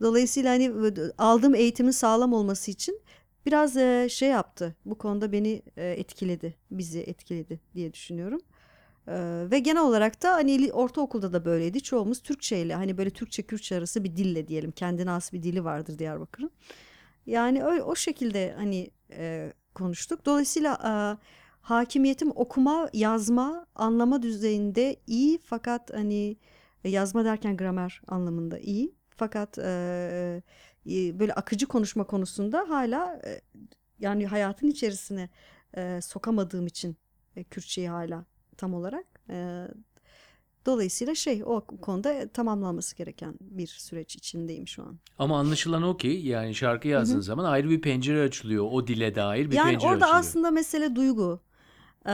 Dolayısıyla 0.00 0.50
hani 0.50 0.72
aldığım 1.18 1.54
eğitimin 1.54 1.90
sağlam 1.90 2.32
olması 2.32 2.70
için 2.70 3.00
biraz 3.46 3.76
e, 3.76 4.08
şey 4.10 4.28
yaptı. 4.28 4.76
Bu 4.84 4.98
konuda 4.98 5.32
beni 5.32 5.62
e, 5.76 5.90
etkiledi, 5.90 6.54
bizi 6.70 7.00
etkiledi 7.00 7.60
diye 7.74 7.92
düşünüyorum. 7.92 8.40
E, 9.08 9.14
ve 9.50 9.58
genel 9.58 9.82
olarak 9.82 10.22
da 10.22 10.34
hani 10.34 10.72
ortaokulda 10.72 11.32
da 11.32 11.44
böyleydi. 11.44 11.80
Çoğumuz 11.80 12.22
Türkçe 12.22 12.58
ile 12.58 12.74
hani 12.74 12.98
böyle 12.98 13.10
Türkçe 13.10 13.42
Kürtçe 13.42 13.76
arası 13.76 14.04
bir 14.04 14.16
dille 14.16 14.48
diyelim. 14.48 14.70
Kendine 14.70 15.10
has 15.10 15.32
bir 15.32 15.42
dili 15.42 15.64
vardır 15.64 15.98
Diyarbakır'ın. 15.98 16.50
Yani 17.26 17.64
o, 17.64 17.68
o 17.68 17.94
şekilde 17.94 18.54
hani 18.56 18.90
e, 19.10 19.52
konuştuk. 19.74 20.26
Dolayısıyla 20.26 20.74
e, 20.74 20.92
hakimiyetim 21.60 22.32
okuma, 22.34 22.90
yazma, 22.92 23.66
anlama 23.74 24.22
düzeyinde 24.22 24.96
iyi 25.06 25.38
fakat 25.38 25.94
hani 25.94 26.36
e, 26.84 26.88
yazma 26.88 27.24
derken 27.24 27.56
gramer 27.56 28.02
anlamında 28.08 28.58
iyi. 28.58 28.94
Fakat 29.10 29.58
e, 29.58 30.42
e, 30.86 31.18
böyle 31.20 31.34
akıcı 31.34 31.66
konuşma 31.66 32.04
konusunda 32.04 32.64
hala 32.68 33.20
e, 33.26 33.40
yani 33.98 34.26
hayatın 34.26 34.68
içerisine 34.68 35.30
e, 35.76 36.00
sokamadığım 36.02 36.66
için 36.66 36.96
e, 37.36 37.44
Kürtçeyi 37.44 37.88
hala 37.88 38.24
tam 38.56 38.74
olarak. 38.74 39.06
E, 39.30 39.66
dolayısıyla 40.66 41.14
şey 41.14 41.42
o 41.44 41.60
konuda 41.60 42.28
tamamlanması 42.28 42.96
gereken 42.96 43.34
bir 43.40 43.66
süreç 43.66 44.16
içindeyim 44.16 44.68
şu 44.68 44.82
an. 44.82 44.98
Ama 45.18 45.38
anlaşılan 45.38 45.82
o 45.82 45.96
ki 45.96 46.08
yani 46.08 46.54
şarkı 46.54 46.88
yazdığın 46.88 47.20
zaman 47.20 47.44
ayrı 47.44 47.70
bir 47.70 47.80
pencere 47.80 48.22
açılıyor. 48.22 48.68
O 48.70 48.86
dile 48.86 49.14
dair 49.14 49.50
bir 49.50 49.56
yani 49.56 49.70
pencere 49.70 49.90
orada 49.90 50.04
açılıyor. 50.04 50.20
aslında 50.20 50.50
mesele 50.50 50.96
duygu. 50.96 51.40
Ee, 52.06 52.12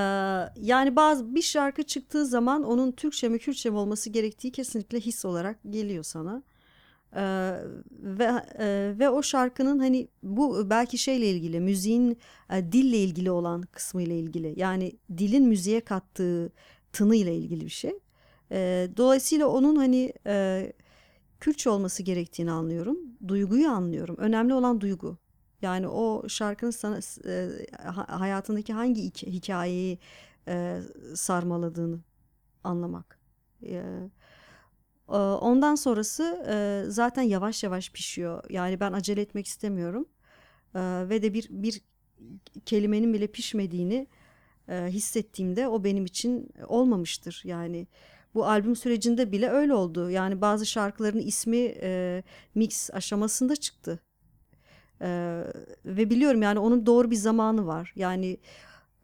yani 0.57 0.97
bazı 0.97 1.35
bir 1.35 1.43
şarkı 1.43 1.83
çıktığı 1.83 2.27
zaman 2.27 2.65
onun 2.65 2.93
Türkçe 2.93 3.29
mi 3.29 3.39
Kürtçe 3.39 3.71
mi 3.71 3.77
olması 3.77 4.11
gerektiği 4.11 4.53
kesinlikle 4.53 5.01
his 5.01 5.25
olarak 5.25 5.59
geliyor 5.71 6.05
sana. 6.05 6.43
Ee, 7.17 7.57
ve 7.91 8.31
e, 8.59 8.95
ve 8.99 9.11
o 9.11 9.23
şarkının 9.23 9.79
hani 9.79 10.09
bu 10.23 10.71
belki 10.71 10.99
şeyle 10.99 11.31
ilgili 11.31 11.61
müziğin 11.61 12.19
e, 12.51 12.73
dille 12.73 12.97
ilgili 12.97 13.31
olan 13.31 13.63
kısmı 13.63 14.03
ile 14.03 14.19
ilgili 14.19 14.55
yani 14.57 14.93
dilin 15.19 15.49
müziğe 15.49 15.81
kattığı 15.81 16.53
tını 16.93 17.17
ile 17.17 17.37
ilgili 17.37 17.65
bir 17.65 17.71
şey. 17.71 17.93
Ee, 18.53 18.91
dolayısıyla 18.97 19.47
onun 19.47 19.77
hani 19.77 20.13
e, 20.27 20.73
Kürtçe 21.41 21.71
olması 21.71 22.03
gerektiğini 22.03 22.51
anlıyorum. 22.51 22.99
Duyguyu 23.29 23.69
anlıyorum. 23.69 24.17
Önemli 24.19 24.55
olan 24.55 24.81
duygu. 24.81 25.19
Yani 25.63 25.89
o 25.89 26.29
şarkının 26.29 26.71
sana 26.71 27.01
e, 27.27 27.49
ha- 27.85 28.21
hayatındaki 28.21 28.73
hangi 28.73 29.03
hik- 29.03 29.27
hikayeyi 29.27 29.99
e, 30.49 30.81
sarmaladığını 31.15 32.01
anlamak. 32.65 33.19
E, 33.63 33.83
e, 35.09 35.13
ondan 35.17 35.75
sonrası 35.75 36.45
e, 36.49 36.85
zaten 36.91 37.23
yavaş 37.23 37.65
yavaş 37.65 37.91
pişiyor. 37.93 38.45
Yani 38.51 38.81
ben 38.81 38.93
acele 38.93 39.21
etmek 39.21 39.47
istemiyorum. 39.47 40.07
E, 40.75 40.81
ve 41.09 41.23
de 41.23 41.35
bir 41.35 41.47
bir 41.51 41.81
kelimenin 42.67 43.15
bile 43.15 43.27
pişmediğini 43.27 44.07
e, 44.69 44.87
hissettiğimde 44.91 45.69
o 45.69 45.85
benim 45.85 46.05
için 46.07 46.51
olmamıştır. 46.69 47.43
Yani 47.45 47.87
bu 48.35 48.47
albüm 48.47 48.77
sürecinde 48.77 49.33
bile 49.33 49.51
öyle 49.51 49.75
oldu. 49.75 50.11
Yani 50.11 50.41
bazı 50.41 50.67
şarkıların 50.67 51.19
ismi 51.19 51.75
e, 51.83 52.23
mix 52.55 52.91
aşamasında 52.91 53.57
çıktı. 53.57 54.01
E, 55.01 55.43
ve 55.85 56.11
biliyorum 56.11 56.43
yani 56.43 56.59
onun 56.59 56.87
doğru 56.87 57.11
bir 57.11 57.17
zamanı 57.17 57.67
var. 57.67 57.93
Yani 57.97 58.39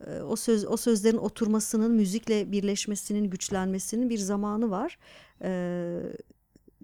e, 0.07 0.21
o 0.21 0.37
söz 0.37 0.67
o 0.67 0.77
sözlerin 0.77 1.17
oturmasının, 1.17 1.93
müzikle 1.93 2.53
birleşmesinin, 2.53 3.31
güçlenmesinin 3.31 4.11
bir 4.11 4.19
zamanı 4.19 4.71
var. 4.71 4.99
E, 5.43 6.01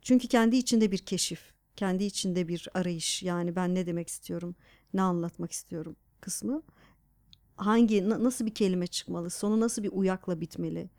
çünkü 0.02 0.28
kendi 0.28 0.56
içinde 0.56 0.92
bir 0.92 0.98
keşif, 0.98 1.40
kendi 1.76 2.04
içinde 2.04 2.48
bir 2.48 2.68
arayış. 2.74 3.22
Yani 3.22 3.56
ben 3.56 3.74
ne 3.74 3.86
demek 3.86 4.08
istiyorum, 4.08 4.56
ne 4.94 5.02
anlatmak 5.02 5.52
istiyorum 5.52 5.96
kısmı. 6.20 6.62
Hangi 7.56 8.08
na- 8.08 8.24
nasıl 8.24 8.46
bir 8.46 8.54
kelime 8.54 8.86
çıkmalı, 8.86 9.30
sonu 9.30 9.60
nasıl 9.60 9.82
bir 9.82 9.90
uyakla 9.92 10.40
bitmeli 10.40 10.90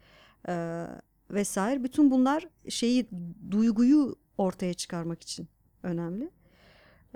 e, 0.47 0.85
vesaire. 1.31 1.83
Bütün 1.83 2.11
bunlar 2.11 2.47
şeyi 2.69 3.09
duyguyu 3.51 4.15
ortaya 4.37 4.73
çıkarmak 4.73 5.21
için 5.21 5.47
önemli. 5.83 6.29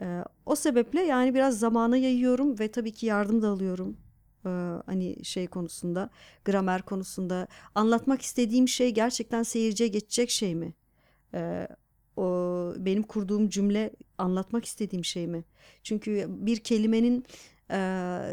E, 0.01 0.23
o 0.45 0.55
sebeple 0.55 1.01
yani 1.01 1.33
biraz 1.33 1.59
zamana 1.59 1.97
yayıyorum 1.97 2.59
ve 2.59 2.71
tabii 2.71 2.91
ki 2.91 3.05
yardım 3.05 3.41
da 3.41 3.47
alıyorum. 3.49 3.97
E, 4.45 4.49
hani 4.85 5.25
şey 5.25 5.47
konusunda, 5.47 6.09
gramer 6.45 6.81
konusunda 6.81 7.47
anlatmak 7.75 8.21
istediğim 8.21 8.67
şey 8.67 8.93
gerçekten 8.93 9.43
seyirciye 9.43 9.89
geçecek 9.89 10.29
şey 10.29 10.55
mi? 10.55 10.73
E, 11.33 11.67
o 12.17 12.73
benim 12.77 13.03
kurduğum 13.03 13.49
cümle 13.49 13.91
anlatmak 14.17 14.65
istediğim 14.65 15.05
şey 15.05 15.27
mi? 15.27 15.43
Çünkü 15.83 16.25
bir 16.29 16.59
kelimenin 16.59 17.25
e, 17.71 17.77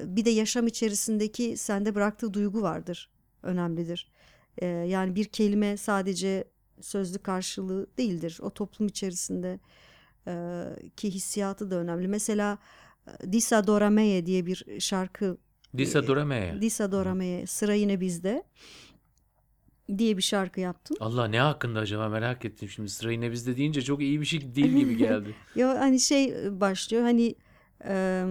bir 0.04 0.24
de 0.24 0.30
yaşam 0.30 0.66
içerisindeki 0.66 1.56
sende 1.56 1.94
bıraktığı 1.94 2.34
duygu 2.34 2.62
vardır, 2.62 3.10
önemlidir. 3.42 4.10
E, 4.58 4.66
yani 4.66 5.14
bir 5.14 5.24
kelime 5.24 5.76
sadece 5.76 6.44
sözlü 6.80 7.18
karşılığı 7.18 7.86
değildir. 7.98 8.38
O 8.42 8.50
toplum 8.50 8.86
içerisinde 8.88 9.60
e, 10.26 10.64
ki 10.96 11.10
hissiyatı 11.10 11.70
da 11.70 11.76
önemli. 11.76 12.08
Mesela 12.08 12.58
e, 13.06 13.32
Disa 13.32 13.66
Dorameye 13.66 14.26
diye 14.26 14.46
bir 14.46 14.80
şarkı 14.80 15.38
Disa 15.76 16.06
Dorameye. 16.06 16.60
Disa 16.60 16.92
Dorameye 16.92 17.46
sıra 17.46 17.74
yine 17.74 18.00
bizde 18.00 18.42
diye 19.98 20.16
bir 20.16 20.22
şarkı 20.22 20.60
yaptım. 20.60 20.96
Allah 21.00 21.28
ne 21.28 21.40
hakkında 21.40 21.78
acaba 21.78 22.08
merak 22.08 22.44
ettim 22.44 22.68
şimdi 22.68 22.88
sıra 22.88 23.12
yine 23.12 23.32
bizde 23.32 23.56
deyince 23.56 23.82
çok 23.82 24.02
iyi 24.02 24.20
bir 24.20 24.26
şey 24.26 24.54
değil 24.54 24.72
gibi 24.72 24.96
geldi. 24.98 25.34
Ya 25.54 25.80
hani 25.80 26.00
şey 26.00 26.34
başlıyor 26.60 27.02
hani 27.02 27.34
e, 27.84 28.24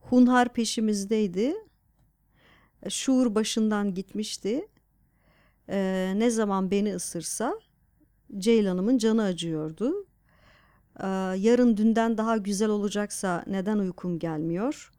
Hunhar 0.00 0.52
peşimizdeydi. 0.52 1.54
Şuur 2.88 3.34
başından 3.34 3.94
gitmişti. 3.94 4.68
E, 5.68 6.12
ne 6.16 6.30
zaman 6.30 6.70
beni 6.70 6.94
ısırsa 6.94 7.54
Ceylan'ımın 8.38 8.98
canı 8.98 9.22
acıyordu. 9.22 10.06
E, 11.00 11.06
yarın 11.36 11.76
dünden 11.76 12.18
daha 12.18 12.36
güzel 12.36 12.68
olacaksa 12.68 13.44
neden 13.46 13.78
uykum 13.78 14.18
gelmiyor? 14.18 14.90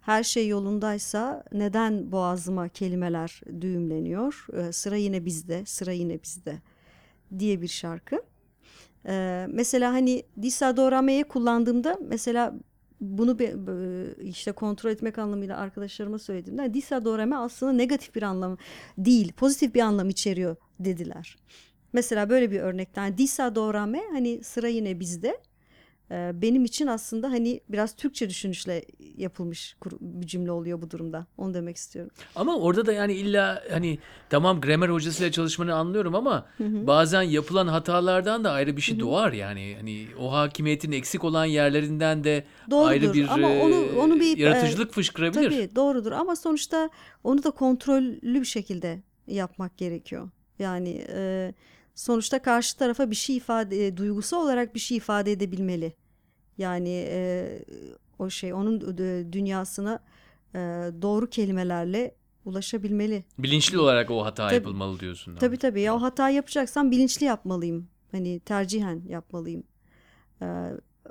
Her 0.00 0.22
şey 0.22 0.48
yolundaysa 0.48 1.44
neden 1.52 2.12
boğazıma 2.12 2.68
kelimeler 2.68 3.40
düğümleniyor? 3.60 4.46
E, 4.52 4.72
sıra 4.72 4.96
yine 4.96 5.24
bizde, 5.24 5.66
sıra 5.66 5.92
yine 5.92 6.22
bizde 6.22 6.62
diye 7.38 7.62
bir 7.62 7.68
şarkı. 7.68 8.22
Ee, 9.06 9.46
mesela 9.50 9.92
hani 9.92 10.22
Disa 10.42 10.76
Dorame'yi 10.76 11.24
kullandığımda 11.24 11.98
mesela 12.08 12.54
bunu 13.00 13.38
be- 13.38 13.54
işte 14.22 14.52
kontrol 14.52 14.90
etmek 14.90 15.18
anlamıyla 15.18 15.56
arkadaşlarıma 15.56 16.18
söylediğimde 16.18 16.62
hani 16.62 16.74
Disa 16.74 17.04
Dorame 17.04 17.36
aslında 17.36 17.72
negatif 17.72 18.14
bir 18.14 18.22
anlam 18.22 18.56
değil, 18.98 19.32
pozitif 19.32 19.74
bir 19.74 19.80
anlam 19.80 20.08
içeriyor 20.08 20.56
dediler. 20.80 21.36
Mesela 21.92 22.30
böyle 22.30 22.50
bir 22.50 22.60
örnekten 22.60 23.18
Disa 23.18 23.54
Dorame 23.54 24.02
hani 24.12 24.44
sıra 24.44 24.68
yine 24.68 25.00
bizde. 25.00 25.38
Ee, 26.10 26.30
benim 26.34 26.64
için 26.64 26.86
aslında 26.86 27.30
hani 27.30 27.60
biraz 27.68 27.96
Türkçe 27.96 28.30
düşünüşle 28.30 28.84
yapılmış 29.16 29.76
bir 30.00 30.26
cümle 30.26 30.52
oluyor 30.52 30.82
bu 30.82 30.90
durumda. 30.90 31.26
Onu 31.38 31.54
demek 31.54 31.76
istiyorum. 31.76 32.10
Ama 32.36 32.56
orada 32.56 32.86
da 32.86 32.92
yani 32.92 33.12
illa 33.12 33.62
hani 33.70 33.98
tamam 34.30 34.60
gramer 34.60 34.88
hocasıyla 34.88 35.32
çalışmanı 35.32 35.74
anlıyorum 35.74 36.14
ama 36.14 36.46
bazen 36.60 37.22
yapılan 37.22 37.66
hatalardan 37.66 38.44
da 38.44 38.50
ayrı 38.50 38.76
bir 38.76 38.82
şey 38.82 39.00
doğar 39.00 39.32
yani. 39.32 39.74
Hani 39.78 40.06
o 40.18 40.32
hakimiyetin 40.32 40.92
eksik 40.92 41.24
olan 41.24 41.44
yerlerinden 41.44 42.24
de 42.24 42.44
ayrı 42.72 43.02
Doğrudur 43.02 43.14
bir 43.14 43.28
ama 43.28 43.48
onu 43.48 43.74
e, 43.74 43.98
onu 43.98 44.20
bir 44.20 44.38
e, 44.38 44.40
yaratıcılık 44.40 44.92
fışkırabilir. 44.92 45.50
Tabii 45.50 45.76
doğrudur 45.76 46.12
ama 46.12 46.36
sonuçta 46.36 46.90
onu 47.24 47.42
da 47.42 47.50
kontrollü 47.50 48.40
bir 48.40 48.44
şekilde 48.44 49.02
yapmak 49.26 49.78
gerekiyor. 49.78 50.30
Yani 50.58 51.04
e, 51.08 51.54
sonuçta 51.94 52.42
karşı 52.42 52.76
tarafa 52.76 53.10
bir 53.10 53.16
şey 53.16 53.36
ifade, 53.36 53.86
e, 53.86 53.96
duygusu 53.96 54.36
olarak 54.36 54.74
bir 54.74 54.80
şey 54.80 54.96
ifade 54.96 55.32
edebilmeli. 55.32 55.92
Yani 56.60 57.04
e, 57.08 57.48
o 58.18 58.30
şey 58.30 58.52
onun 58.52 58.98
dünyasına 59.32 60.00
e, 60.54 60.58
doğru 61.02 61.30
kelimelerle 61.30 62.14
ulaşabilmeli. 62.44 63.24
Bilinçli 63.38 63.78
olarak 63.78 64.10
o 64.10 64.24
hata 64.24 64.46
Tabii. 64.46 64.54
yapılmalı 64.54 65.00
diyorsun. 65.00 65.36
Tabii 65.36 65.56
tabii 65.56 65.80
ya 65.80 65.94
o 65.94 66.02
hata 66.02 66.30
yapacaksam 66.30 66.90
bilinçli 66.90 67.26
yapmalıyım. 67.26 67.88
Hani 68.12 68.40
tercihen 68.40 69.02
yapmalıyım. 69.08 69.62
Ee, 70.42 70.46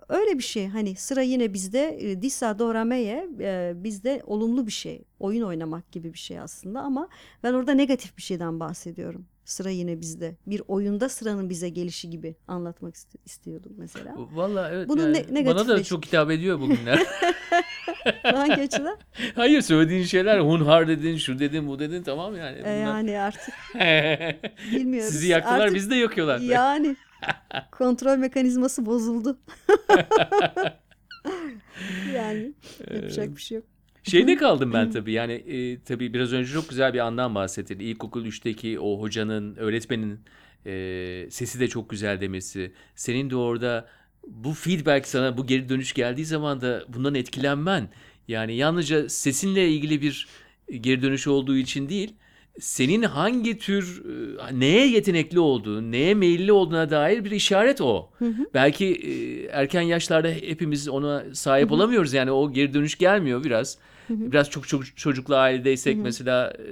öyle 0.09 0.37
bir 0.37 0.43
şey 0.43 0.67
hani 0.67 0.95
sıra 0.95 1.21
yine 1.21 1.53
bizde 1.53 2.17
Disa 2.21 2.59
Dorameye 2.59 3.29
e, 3.39 3.73
bizde 3.75 4.23
olumlu 4.25 4.67
bir 4.67 4.71
şey. 4.71 5.03
Oyun 5.19 5.41
oynamak 5.41 5.91
gibi 5.91 6.13
bir 6.13 6.19
şey 6.19 6.39
aslında 6.39 6.81
ama 6.81 7.09
ben 7.43 7.53
orada 7.53 7.71
negatif 7.71 8.17
bir 8.17 8.21
şeyden 8.21 8.59
bahsediyorum. 8.59 9.25
Sıra 9.49 9.69
yine 9.69 10.01
bizde. 10.01 10.35
Bir 10.47 10.61
oyunda 10.67 11.09
sıranın 11.09 11.49
bize 11.49 11.69
gelişi 11.69 12.09
gibi 12.09 12.35
anlatmak 12.47 12.95
ist- 12.95 13.15
istiyordum 13.25 13.71
mesela. 13.77 14.15
Vallahi 14.17 14.73
evet 14.75 14.89
Bunun 14.89 15.01
yani 15.13 15.25
ne- 15.31 15.45
bana 15.45 15.67
da 15.67 15.83
çok 15.83 16.05
hitap 16.05 16.31
ediyor 16.31 16.59
bugünler. 16.59 16.99
Hangi 18.23 18.61
açıdan? 18.61 18.97
Hayır 19.35 19.61
söylediğin 19.61 20.03
şeyler 20.03 20.39
hunhar 20.39 20.87
dedin, 20.87 21.17
şu 21.17 21.39
dedin, 21.39 21.67
bu 21.67 21.79
dedin 21.79 22.03
tamam 22.03 22.35
yani. 22.37 22.57
Ee, 22.57 22.61
Bunlar- 22.61 22.75
yani 22.75 23.19
artık 23.19 23.53
bilmiyoruz. 24.71 25.11
Sizi 25.11 25.27
yaktılar, 25.27 25.59
Artık- 25.59 25.75
bizi 25.75 25.89
de 25.89 25.95
yakıyorlar. 25.95 26.39
Yani 26.39 26.95
kontrol 27.71 28.17
mekanizması 28.17 28.85
bozuldu. 28.85 29.39
yani 32.15 32.53
yapacak 32.93 33.35
bir 33.35 33.41
şey 33.41 33.55
yok. 33.55 33.65
Şeyde 34.03 34.35
kaldım 34.35 34.73
ben 34.73 34.91
tabii 34.91 35.11
yani 35.11 35.33
e, 35.33 35.81
tabii 35.83 36.13
biraz 36.13 36.33
önce 36.33 36.53
çok 36.53 36.69
güzel 36.69 36.93
bir 36.93 36.99
andan 36.99 37.35
bahsettin. 37.35 37.79
İlkokul 37.79 38.25
3'teki 38.25 38.79
o 38.79 39.01
hocanın, 39.01 39.55
öğretmenin 39.55 40.19
e, 40.65 41.27
sesi 41.31 41.59
de 41.59 41.67
çok 41.67 41.89
güzel 41.89 42.21
demesi. 42.21 42.73
Senin 42.95 43.29
de 43.29 43.35
orada 43.35 43.87
bu 44.27 44.53
feedback 44.53 45.07
sana, 45.07 45.37
bu 45.37 45.47
geri 45.47 45.69
dönüş 45.69 45.93
geldiği 45.93 46.25
zaman 46.25 46.61
da 46.61 46.83
bundan 46.87 47.15
etkilenmen. 47.15 47.89
Yani 48.27 48.55
yalnızca 48.55 49.09
sesinle 49.09 49.69
ilgili 49.69 50.01
bir 50.01 50.27
geri 50.81 51.01
dönüş 51.01 51.27
olduğu 51.27 51.57
için 51.57 51.89
değil, 51.89 52.13
senin 52.59 53.03
hangi 53.03 53.57
tür, 53.57 54.03
e, 54.39 54.59
neye 54.59 54.87
yetenekli 54.87 55.39
olduğun, 55.39 55.91
neye 55.91 56.13
meyilli 56.13 56.51
olduğuna 56.51 56.89
dair 56.89 57.25
bir 57.25 57.31
işaret 57.31 57.81
o. 57.81 58.09
Belki 58.53 58.85
e, 58.85 59.43
erken 59.45 59.81
yaşlarda 59.81 60.27
hepimiz 60.27 60.89
ona 60.89 61.23
sahip 61.33 61.71
olamıyoruz 61.71 62.13
yani 62.13 62.31
o 62.31 62.51
geri 62.51 62.73
dönüş 62.73 62.97
gelmiyor 62.97 63.43
biraz. 63.43 63.77
Biraz 64.09 64.49
çok 64.49 64.67
çok 64.67 64.97
çocuklu 64.97 65.35
ailedeysek 65.35 65.97
mesela 65.97 66.53
e, 66.53 66.63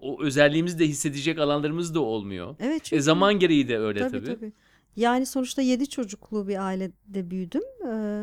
o 0.00 0.22
özelliğimizi 0.22 0.78
de 0.78 0.88
hissedecek 0.88 1.38
alanlarımız 1.38 1.94
da 1.94 2.00
olmuyor. 2.00 2.56
Evet 2.60 2.76
E, 2.76 2.84
çünkü 2.84 3.02
zaman 3.02 3.38
gereği 3.38 3.68
de 3.68 3.78
öyle 3.78 3.98
tabii, 4.00 4.24
tabii. 4.24 4.34
tabii. 4.34 4.52
Yani 4.96 5.26
sonuçta 5.26 5.62
yedi 5.62 5.88
çocuklu 5.88 6.48
bir 6.48 6.66
ailede 6.66 7.30
büyüdüm. 7.30 7.62
Ee, 7.88 8.22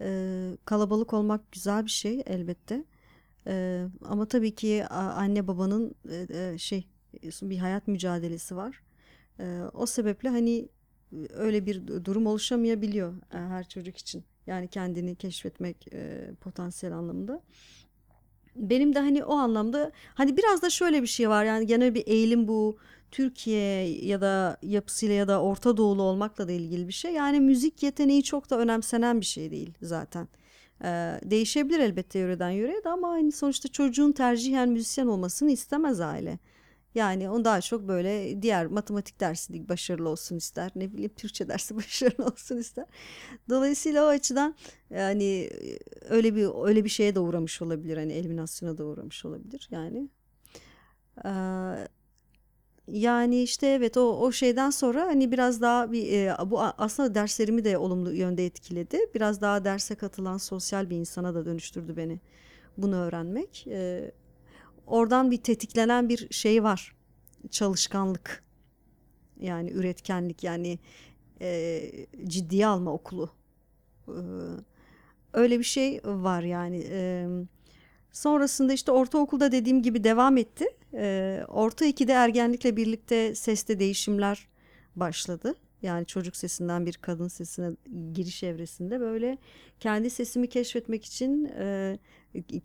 e, 0.00 0.08
kalabalık 0.64 1.12
olmak 1.12 1.52
güzel 1.52 1.84
bir 1.84 1.90
şey 1.90 2.22
elbette. 2.26 2.84
Ama 4.04 4.26
tabii 4.28 4.54
ki 4.54 4.86
anne 4.88 5.46
babanın 5.48 5.94
e, 6.10 6.26
e, 6.54 6.58
şey 6.58 6.86
bir 7.42 7.58
hayat 7.58 7.88
mücadelesi 7.88 8.56
var. 8.56 8.82
O 9.74 9.86
sebeple 9.86 10.28
hani 10.28 10.68
öyle 11.34 11.66
bir 11.66 11.76
du- 11.86 12.04
durum 12.04 12.26
oluşamayabiliyor 12.26 13.12
e, 13.34 13.36
her 13.38 13.68
çocuk 13.68 13.96
için. 13.96 14.24
Yani 14.46 14.68
kendini 14.68 15.14
keşfetmek 15.16 15.88
e, 15.92 16.30
potansiyel 16.40 16.94
anlamında. 16.96 17.42
benim 18.56 18.94
de 18.94 18.98
hani 19.00 19.24
o 19.24 19.34
anlamda 19.34 19.92
hani 20.14 20.36
biraz 20.36 20.62
da 20.62 20.70
şöyle 20.70 21.02
bir 21.02 21.06
şey 21.06 21.28
var 21.28 21.44
yani 21.44 21.66
genel 21.66 21.94
bir 21.94 22.06
eğilim 22.06 22.48
bu 22.48 22.76
Türkiye 23.10 23.88
ya 24.06 24.20
da 24.20 24.56
yapısıyla 24.62 25.14
ya 25.14 25.28
da 25.28 25.42
Orta 25.42 25.76
Doğulu 25.76 26.02
olmakla 26.02 26.48
da 26.48 26.52
ilgili 26.52 26.88
bir 26.88 26.92
şey. 26.92 27.12
Yani 27.12 27.40
müzik 27.40 27.82
yeteneği 27.82 28.22
çok 28.22 28.50
da 28.50 28.58
önemsenen 28.58 29.20
bir 29.20 29.26
şey 29.26 29.50
değil 29.50 29.74
zaten. 29.82 30.28
Ee, 30.84 31.20
değişebilir 31.24 31.78
elbette 31.80 32.18
yöreden 32.18 32.50
yöreye 32.50 32.84
de 32.84 32.88
ama 32.88 33.08
hani 33.08 33.32
sonuçta 33.32 33.68
çocuğun 33.68 34.12
tercihen 34.12 34.68
müzisyen 34.68 35.06
olmasını 35.06 35.50
istemez 35.50 36.00
aile. 36.00 36.38
Yani 36.94 37.30
onu 37.30 37.44
daha 37.44 37.60
çok 37.60 37.88
böyle 37.88 38.42
diğer 38.42 38.66
matematik 38.66 39.20
dersi 39.20 39.68
başarılı 39.68 40.08
olsun 40.08 40.36
ister. 40.36 40.70
Ne 40.74 40.92
bileyim 40.92 41.12
Türkçe 41.16 41.48
dersi 41.48 41.76
başarılı 41.76 42.24
olsun 42.26 42.56
ister. 42.56 42.86
Dolayısıyla 43.48 44.04
o 44.04 44.08
açıdan 44.08 44.54
yani 44.90 45.50
öyle 46.08 46.34
bir 46.34 46.66
öyle 46.66 46.84
bir 46.84 46.88
şeye 46.88 47.14
de 47.14 47.20
uğramış 47.20 47.62
olabilir. 47.62 47.96
Hani 47.96 48.12
eliminasyona 48.12 48.78
da 48.78 48.84
uğramış 48.84 49.24
olabilir 49.24 49.68
yani. 49.70 50.08
Ee, 51.24 51.28
yani 52.88 53.42
işte 53.42 53.66
evet 53.66 53.96
o 53.96 54.18
o 54.20 54.32
şeyden 54.32 54.70
sonra 54.70 55.02
hani 55.06 55.32
biraz 55.32 55.60
daha 55.60 55.92
bir 55.92 56.12
e, 56.12 56.36
bu 56.46 56.60
aslında 56.60 57.14
derslerimi 57.14 57.64
de 57.64 57.78
olumlu 57.78 58.12
yönde 58.14 58.46
etkiledi. 58.46 58.98
Biraz 59.14 59.40
daha 59.40 59.64
derse 59.64 59.94
katılan 59.94 60.38
sosyal 60.38 60.90
bir 60.90 60.96
insana 60.96 61.34
da 61.34 61.46
dönüştürdü 61.46 61.96
beni 61.96 62.20
bunu 62.78 62.96
öğrenmek. 62.96 63.66
Ee, 63.66 64.12
oradan 64.86 65.30
bir 65.30 65.36
tetiklenen 65.36 66.08
bir 66.08 66.28
şey 66.30 66.62
var. 66.62 66.96
Çalışkanlık. 67.50 68.44
Yani 69.40 69.70
üretkenlik 69.70 70.44
yani 70.44 70.78
e, 71.40 71.82
ciddiye 72.24 72.66
alma 72.66 72.92
okulu. 72.92 73.30
Ee, 74.08 74.12
öyle 75.32 75.58
bir 75.58 75.64
şey 75.64 76.00
var 76.04 76.42
yani. 76.42 76.84
Ee, 76.90 77.28
sonrasında 78.12 78.72
işte 78.72 78.92
ortaokulda 78.92 79.52
dediğim 79.52 79.82
gibi 79.82 80.04
devam 80.04 80.36
etti. 80.36 80.64
Ee, 80.94 81.40
orta 81.48 81.86
2'de 81.86 82.12
ergenlikle 82.12 82.76
birlikte 82.76 83.34
seste 83.34 83.78
değişimler 83.78 84.48
başladı. 84.96 85.54
Yani 85.82 86.06
çocuk 86.06 86.36
sesinden 86.36 86.86
bir 86.86 86.94
kadın 86.94 87.28
sesine 87.28 87.70
giriş 88.12 88.42
evresinde 88.42 89.00
böyle 89.00 89.38
kendi 89.80 90.10
sesimi 90.10 90.48
keşfetmek 90.48 91.04
için 91.04 91.44
e, 91.44 91.98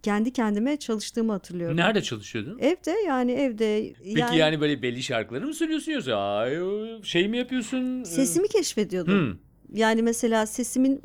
kendi 0.04 0.34
kendime 0.34 0.78
çalıştığımı 0.78 1.32
hatırlıyorum. 1.32 1.78
Nerede 1.78 2.02
çalışıyordun? 2.02 2.60
Evde 2.60 2.96
yani 3.08 3.32
evde 3.32 3.94
Peki 4.04 4.38
yani, 4.38 4.62
böyle 4.62 4.82
belli 4.82 5.04
şarkıları 5.04 5.48
mı 5.48 5.54
söylüyorsun 5.54 5.92
yoksa 5.92 6.16
ay, 6.16 6.60
şey 7.04 7.28
mi 7.28 7.38
yapıyorsun? 7.38 8.04
sesimi 8.04 8.48
keşfediyordum. 8.48 9.14
Hmm. 9.14 9.38
Yani 9.74 10.02
mesela 10.02 10.46
sesimin 10.46 11.02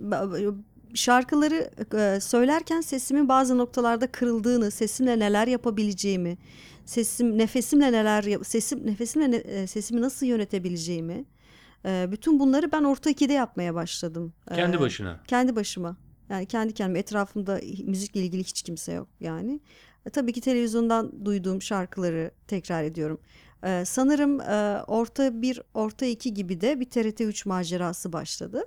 şarkıları 0.95 1.71
e, 1.99 2.21
söylerken 2.21 2.81
sesimin 2.81 3.29
bazı 3.29 3.59
noktalarda 3.59 4.07
kırıldığını, 4.07 4.71
sesimle 4.71 5.19
neler 5.19 5.47
yapabileceğimi, 5.47 6.39
sesim 6.85 7.39
nefesimle 7.39 7.93
neler 7.93 8.25
sesim 8.45 8.87
nefesimle 8.87 9.31
ne- 9.31 9.37
e, 9.37 9.67
sesimi 9.67 10.01
nasıl 10.01 10.27
yönetebileceğimi, 10.27 11.25
e, 11.85 12.09
bütün 12.13 12.41
bunları 12.41 12.73
ben 12.73 12.83
orta 12.85 13.11
2'de 13.11 13.33
yapmaya 13.33 13.75
başladım. 13.75 14.33
Kendi 14.55 14.77
E, 14.77 14.81
başına. 14.81 15.21
Kendi 15.27 15.57
başıma. 15.57 15.97
Yani 16.29 16.47
kendi 16.47 16.75
kendime 16.75 16.99
etrafımda 16.99 17.61
müzikle 17.85 18.21
ilgili 18.21 18.41
hiç 18.45 18.63
kimse 18.63 18.93
yok 18.93 19.09
yani. 19.21 19.61
E, 20.07 20.11
tabii 20.11 20.33
ki 20.33 20.41
televizyondan 20.41 21.25
duyduğum 21.25 21.63
şarkıları 21.63 22.31
tekrar 22.49 22.85
ediyorum. 22.85 23.21
E, 23.65 23.85
sanırım 23.87 24.41
e, 24.41 24.83
orta 24.87 25.43
1, 25.43 25.61
orta 25.75 26.07
2 26.07 26.35
gibi 26.35 26.61
de 26.61 26.81
bir 26.81 26.91
TRT 26.91 27.21
3 27.21 27.47
macerası 27.47 28.13
başladı. 28.13 28.65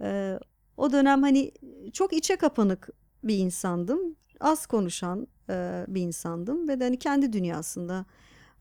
E, 0.00 0.38
o 0.76 0.92
dönem 0.92 1.22
hani 1.22 1.52
çok 1.92 2.12
içe 2.12 2.36
kapanık 2.36 2.88
bir 3.24 3.38
insandım. 3.38 4.16
Az 4.40 4.66
konuşan 4.66 5.26
e, 5.50 5.84
bir 5.88 6.00
insandım 6.00 6.68
ve 6.68 6.80
de 6.80 6.84
hani 6.84 6.98
kendi 6.98 7.32
dünyasında 7.32 8.04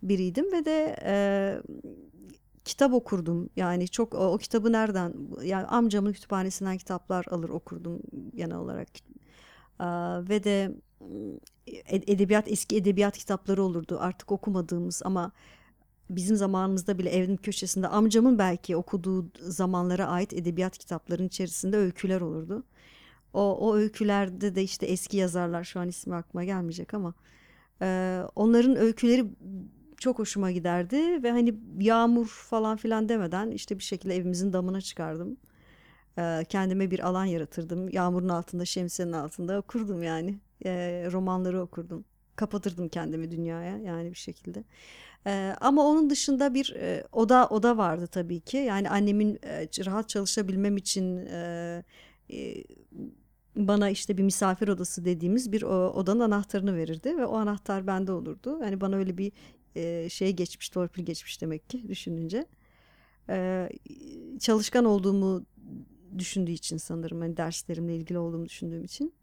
biriydim 0.04 0.52
ve 0.52 0.66
de 0.66 0.96
e, 1.04 1.14
kitap 2.66 2.94
okurdum. 2.94 3.50
Yani 3.56 3.88
çok 3.88 4.14
o, 4.14 4.34
o 4.34 4.38
kitabı 4.38 4.72
nereden 4.72 5.14
yani 5.44 5.66
amcamın 5.66 6.14
kütüphanesinden 6.14 6.78
kitaplar 6.78 7.26
alır 7.32 7.50
okurdum 7.50 8.02
genel 8.36 8.58
olarak. 8.58 8.88
Aa, 9.80 10.22
ve 10.30 10.44
de 10.44 10.72
e- 11.68 12.12
edebiyat 12.14 12.52
eski 12.52 12.76
edebiyat 12.76 13.18
kitapları 13.18 13.64
olurdu 13.64 13.98
artık 14.02 14.32
okumadığımız 14.32 15.02
ama 15.06 15.32
bizim 16.16 16.36
zamanımızda 16.36 16.98
bile 16.98 17.10
evin 17.10 17.36
köşesinde 17.38 17.88
amcamın 17.88 18.40
belki 18.40 18.76
okuduğu 18.76 19.26
zamanlara 19.40 20.08
ait 20.08 20.34
edebiyat 20.34 20.78
kitaplarının 20.78 21.28
içerisinde 21.28 21.78
öyküler 21.78 22.22
olurdu. 22.22 22.64
O, 23.34 23.70
o 23.70 23.76
öykülerde 23.76 24.56
de 24.56 24.64
işte 24.64 24.86
eski 24.86 25.18
yazarlar 25.18 25.64
şu 25.64 25.80
an 25.80 25.88
ismi 25.88 26.16
aklıma 26.16 26.44
gelmeyecek 26.44 26.94
ama 26.94 27.14
e, 27.82 28.20
onların 28.36 28.76
öyküleri 28.76 29.26
çok 29.98 30.20
hoşuma 30.20 30.52
giderdi 30.52 31.24
ve 31.24 31.32
hani 31.32 31.56
yağmur 31.80 32.28
falan 32.28 32.78
filan 32.78 33.10
demeden 33.10 33.52
işte 33.52 33.78
bir 33.78 33.84
şekilde 33.84 34.16
evimizin 34.16 34.54
damına 34.54 34.82
çıkardım. 34.82 35.38
E, 36.18 36.46
kendime 36.50 36.92
bir 36.92 37.08
alan 37.08 37.26
yaratırdım. 37.26 37.90
Yağmurun 37.90 38.30
altında, 38.30 38.66
şemsiyenin 38.66 39.14
altında 39.14 39.60
okurdum 39.60 40.04
yani. 40.04 40.40
E, 40.66 40.72
romanları 41.12 41.62
okurdum. 41.62 42.06
Kapatırdım 42.36 42.90
kendimi 42.90 43.32
dünyaya 43.32 43.78
yani 43.78 44.10
bir 44.10 44.18
şekilde. 44.18 44.64
E, 45.28 45.56
ama 45.62 45.86
onun 45.86 46.10
dışında 46.10 46.54
bir 46.54 46.76
e, 46.76 47.04
oda 47.12 47.48
oda 47.48 47.78
vardı 47.78 48.08
tabii 48.08 48.40
ki. 48.40 48.58
Yani 48.58 48.90
annemin 48.90 49.40
e, 49.44 49.68
rahat 49.86 50.10
çalışabilmem 50.10 50.78
için 50.78 51.18
e, 51.18 51.84
e, 52.34 52.64
bana 53.56 53.90
işte 53.90 54.18
bir 54.18 54.24
misafir 54.24 54.68
odası 54.68 55.06
dediğimiz 55.06 55.52
bir 55.52 55.62
o, 55.62 55.90
odanın 55.90 56.20
anahtarını 56.20 56.76
verirdi 56.76 57.18
ve 57.18 57.26
o 57.26 57.36
anahtar 57.36 57.88
bende 57.88 58.12
olurdu. 58.12 58.60
Yani 58.64 58.82
bana 58.82 58.96
öyle 58.96 59.18
bir 59.18 59.32
e, 59.76 60.10
şey 60.10 60.32
geçmiş, 60.34 60.70
torpil 60.70 61.04
geçmiş 61.04 61.42
demek 61.42 61.70
ki 61.70 61.88
düşününce. 61.88 62.46
E, 63.30 63.70
çalışkan 64.40 64.86
olduğumu 64.86 65.46
düşündüğü 66.18 66.52
için 66.52 66.78
sanırım 66.78 67.22
hani 67.22 67.38
derslerimle 67.38 67.96
ilgili 67.96 68.20
olduğumu 68.20 68.46
düşündüğüm 68.46 68.84
için. 68.84 69.14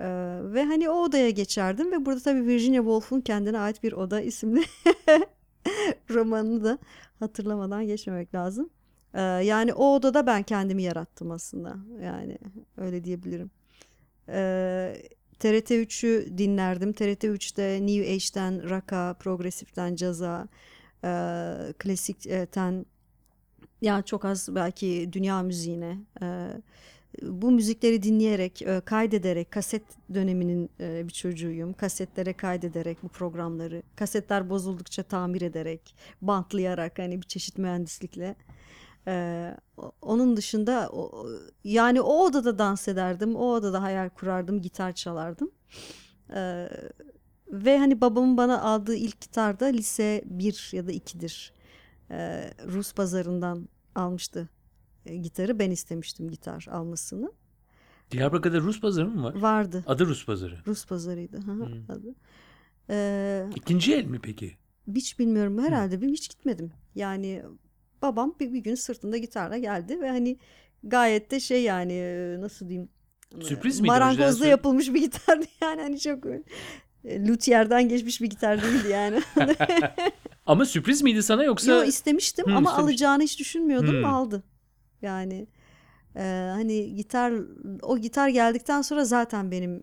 E, 0.00 0.08
ve 0.54 0.64
hani 0.64 0.88
o 0.88 0.92
odaya 0.92 1.30
geçerdim 1.30 1.92
ve 1.92 2.06
burada 2.06 2.20
tabii 2.20 2.46
Virginia 2.46 2.80
Woolf'un 2.80 3.20
kendine 3.20 3.58
ait 3.58 3.82
bir 3.82 3.92
oda 3.92 4.20
isimli 4.20 4.62
romanını 6.10 6.64
da 6.64 6.78
hatırlamadan 7.18 7.86
geçmemek 7.86 8.34
lazım. 8.34 8.70
E, 9.14 9.20
yani 9.22 9.74
o 9.74 9.94
odada 9.94 10.26
ben 10.26 10.42
kendimi 10.42 10.82
yarattım 10.82 11.30
aslında. 11.30 11.76
Yani 12.02 12.38
öyle 12.76 13.04
diyebilirim. 13.04 13.50
E, 14.28 15.02
TRT 15.38 15.70
3'ü 15.70 16.38
dinlerdim. 16.38 16.92
TRT 16.92 17.24
3'te 17.24 17.86
New 17.86 18.12
Age'den 18.12 18.70
rock'a, 18.70 19.14
progresiften 19.14 19.94
caza, 19.94 20.48
e, 21.04 21.08
klasikten 21.78 22.86
yani 23.82 24.04
çok 24.04 24.24
az 24.24 24.54
belki 24.54 25.08
dünya 25.12 25.42
müziğine 25.42 25.98
e, 26.22 26.48
bu 27.22 27.50
müzikleri 27.50 28.02
dinleyerek, 28.02 28.62
e, 28.62 28.80
kaydederek, 28.80 29.50
kaset 29.50 29.82
döneminin 30.14 30.70
e, 30.80 31.08
bir 31.08 31.12
çocuğuyum. 31.12 31.72
Kasetlere 31.72 32.32
kaydederek 32.32 33.02
bu 33.02 33.08
programları, 33.08 33.82
kasetler 33.96 34.50
bozuldukça 34.50 35.02
tamir 35.02 35.42
ederek, 35.42 35.96
bantlayarak 36.22 36.98
hani 36.98 37.22
bir 37.22 37.26
çeşit 37.26 37.58
mühendislikle. 37.58 38.36
Ee, 39.06 39.56
onun 40.02 40.36
dışında 40.36 40.90
yani 41.64 42.00
o 42.00 42.24
odada 42.24 42.58
dans 42.58 42.88
ederdim, 42.88 43.36
o 43.36 43.52
odada 43.52 43.82
hayal 43.82 44.08
kurardım, 44.08 44.62
gitar 44.62 44.92
çalardım. 44.92 45.50
Ve 47.48 47.78
hani 47.78 48.00
babamın 48.00 48.36
bana 48.36 48.62
aldığı 48.62 48.96
ilk 48.96 49.20
gitar 49.20 49.60
da 49.60 49.66
lise 49.66 50.22
1 50.24 50.70
ya 50.72 50.86
da 50.86 50.92
2'dir. 50.92 51.52
Ee, 52.10 52.50
Rus 52.66 52.94
pazarından 52.94 53.68
almıştı 53.94 54.48
e, 55.06 55.16
gitarı. 55.16 55.58
Ben 55.58 55.70
istemiştim 55.70 56.30
gitar 56.30 56.66
almasını. 56.70 57.32
Diyarbakır'da 58.10 58.60
Rus 58.60 58.80
pazarı 58.80 59.08
mı 59.08 59.22
var? 59.22 59.34
Vardı. 59.40 59.84
Adı 59.86 60.06
Rus 60.06 60.26
pazarı. 60.26 60.58
Rus 60.66 60.86
pazarıydı. 60.86 61.36
Hı 61.36 61.52
hı, 61.52 61.64
Hmm. 61.66 61.84
adı. 61.88 62.14
Ee, 62.90 63.46
İkinci 63.56 63.94
el 63.94 64.04
mi 64.04 64.18
peki? 64.22 64.56
hiç 64.94 65.18
bilmiyorum 65.18 65.58
herhalde 65.58 66.00
bir 66.00 66.08
hiç 66.08 66.28
gitmedim. 66.30 66.72
Yani 66.94 67.42
babam 68.02 68.34
bir, 68.40 68.52
bir 68.52 68.58
gün 68.58 68.74
sırtında 68.74 69.16
gitarla 69.16 69.58
geldi 69.58 70.00
ve 70.00 70.08
hani 70.10 70.38
gayet 70.82 71.30
de 71.30 71.40
şey 71.40 71.62
yani 71.62 71.92
e, 71.92 72.36
nasıl 72.40 72.68
diyeyim 72.68 72.88
Sürpriz 73.40 73.80
miydi? 73.80 73.90
Marangozda 73.92 74.46
yapılmış 74.46 74.94
bir 74.94 75.00
gitardı 75.00 75.44
yani 75.62 75.82
hani 75.82 76.00
çok 76.00 76.26
e, 77.04 77.26
luthier'den 77.28 77.88
geçmiş 77.88 78.20
bir 78.20 78.30
gitar 78.30 78.62
değildi 78.62 78.88
yani. 78.88 79.20
Ama 80.46 80.64
sürpriz 80.64 81.02
miydi 81.02 81.22
sana 81.22 81.44
yoksa? 81.44 81.72
Yo 81.72 81.84
istemiştim 81.84 82.46
Hı, 82.46 82.50
ama 82.50 82.60
istemiştin. 82.60 82.82
alacağını 82.82 83.22
hiç 83.22 83.38
düşünmüyordum 83.38 84.04
Hı. 84.04 84.08
aldı. 84.08 84.42
Yani 85.02 85.46
e, 86.16 86.22
hani 86.52 86.94
gitar 86.94 87.34
o 87.82 87.98
gitar 87.98 88.28
geldikten 88.28 88.82
sonra 88.82 89.04
zaten 89.04 89.50
benim 89.50 89.82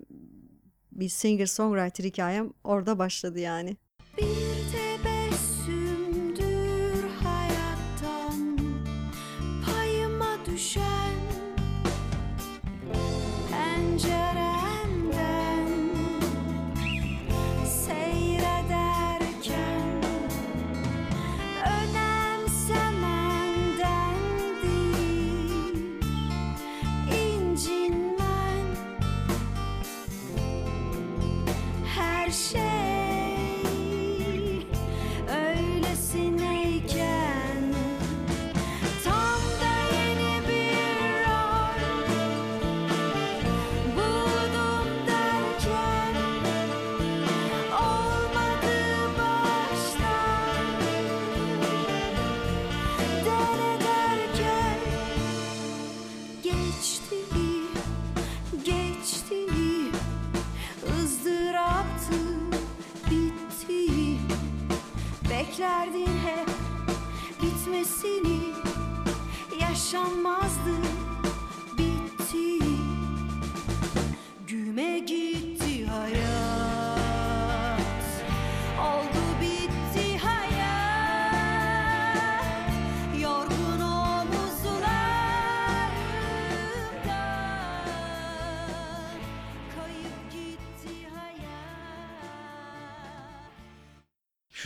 bir 0.91 1.09
singer 1.09 1.45
songwriter 1.45 2.03
hikayem 2.03 2.53
orada 2.63 2.99
başladı 2.99 3.39
yani. 3.39 3.77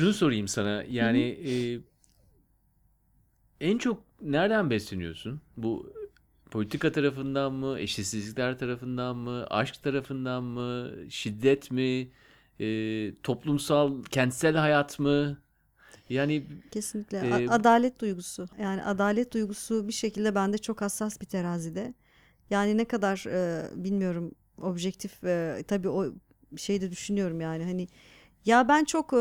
Şunu 0.01 0.13
sorayım 0.13 0.47
sana. 0.47 0.83
Yani 0.89 1.21
e, 1.21 1.79
en 3.69 3.77
çok 3.77 4.03
nereden 4.21 4.69
besleniyorsun? 4.69 5.41
Bu 5.57 5.93
politika 6.51 6.91
tarafından 6.91 7.53
mı, 7.53 7.79
eşitsizlikler 7.79 8.59
tarafından 8.59 9.17
mı, 9.17 9.47
aşk 9.49 9.83
tarafından 9.83 10.43
mı, 10.43 10.91
şiddet 11.09 11.71
mi, 11.71 12.09
e, 12.59 12.67
toplumsal, 13.23 14.03
kentsel 14.03 14.55
hayat 14.55 14.99
mı? 14.99 15.37
Yani 16.09 16.47
Kesinlikle. 16.71 17.21
A- 17.21 17.53
adalet 17.53 18.01
duygusu. 18.01 18.47
Yani 18.61 18.83
adalet 18.83 19.33
duygusu 19.33 19.87
bir 19.87 19.93
şekilde 19.93 20.35
bende 20.35 20.57
çok 20.57 20.81
hassas 20.81 21.21
bir 21.21 21.25
terazide. 21.25 21.93
Yani 22.49 22.77
ne 22.77 22.85
kadar 22.85 23.25
e, 23.27 23.69
bilmiyorum 23.83 24.31
objektif 24.61 25.23
e, 25.23 25.63
tabii 25.67 25.89
o 25.89 26.13
şey 26.57 26.81
de 26.81 26.91
düşünüyorum 26.91 27.41
yani 27.41 27.63
hani 27.63 27.87
ya 28.45 28.67
ben 28.67 28.83
çok 28.83 29.13
e, 29.13 29.17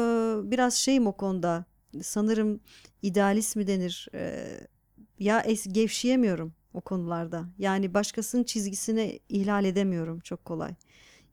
biraz 0.50 0.74
şeyim 0.74 1.06
o 1.06 1.12
konuda 1.12 1.64
sanırım 2.02 2.60
idealist 3.02 3.56
mi 3.56 3.66
denir 3.66 4.08
E, 4.14 4.46
ya 5.18 5.40
es, 5.40 5.66
gevşeyemiyorum 5.72 6.54
o 6.74 6.80
konularda. 6.80 7.44
Yani 7.58 7.94
başkasının 7.94 8.44
çizgisini 8.44 9.20
ihlal 9.28 9.64
edemiyorum 9.64 10.20
çok 10.20 10.44
kolay. 10.44 10.74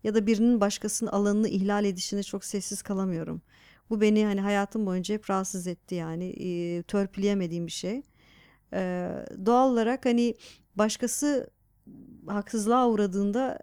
Ya 0.04 0.16
da 0.16 0.28
birinin 0.28 0.62
başkasının 0.62 1.10
alanını 1.12 1.50
ihlal 1.50 1.86
edişine 1.86 2.24
çok 2.24 2.46
sessiz 2.46 2.82
kalamıyorum. 2.82 3.42
Bu 3.90 4.02
beni 4.02 4.26
hani 4.26 4.42
hayatım 4.42 4.86
boyunca 4.86 5.16
hep 5.16 5.30
rahatsız 5.30 5.68
etti 5.68 5.96
yani 5.96 6.26
e, 6.26 6.84
törpüleyemediğim 6.84 7.68
bir 7.68 7.72
şey. 7.72 8.02
E, 8.74 9.12
doğal 9.46 9.72
olarak 9.72 10.06
hani 10.06 10.36
başkası 10.76 11.50
haksızlığa 12.28 12.90
uğradığında 12.90 13.60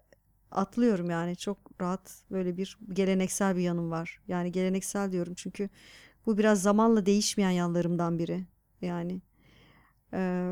atlıyorum 0.55 1.11
yani 1.11 1.37
çok 1.37 1.59
rahat 1.81 2.23
böyle 2.31 2.57
bir 2.57 2.79
geleneksel 2.93 3.57
bir 3.57 3.62
yanım 3.62 3.90
var. 3.90 4.21
Yani 4.29 4.53
geleneksel 4.53 5.12
diyorum 5.12 5.35
çünkü 5.37 5.69
bu 6.27 6.38
biraz 6.38 6.62
zamanla 6.62 7.07
değişmeyen 7.07 7.51
yanlarımdan 7.51 8.19
biri. 8.19 8.45
Yani 8.83 9.21
e, 10.12 10.51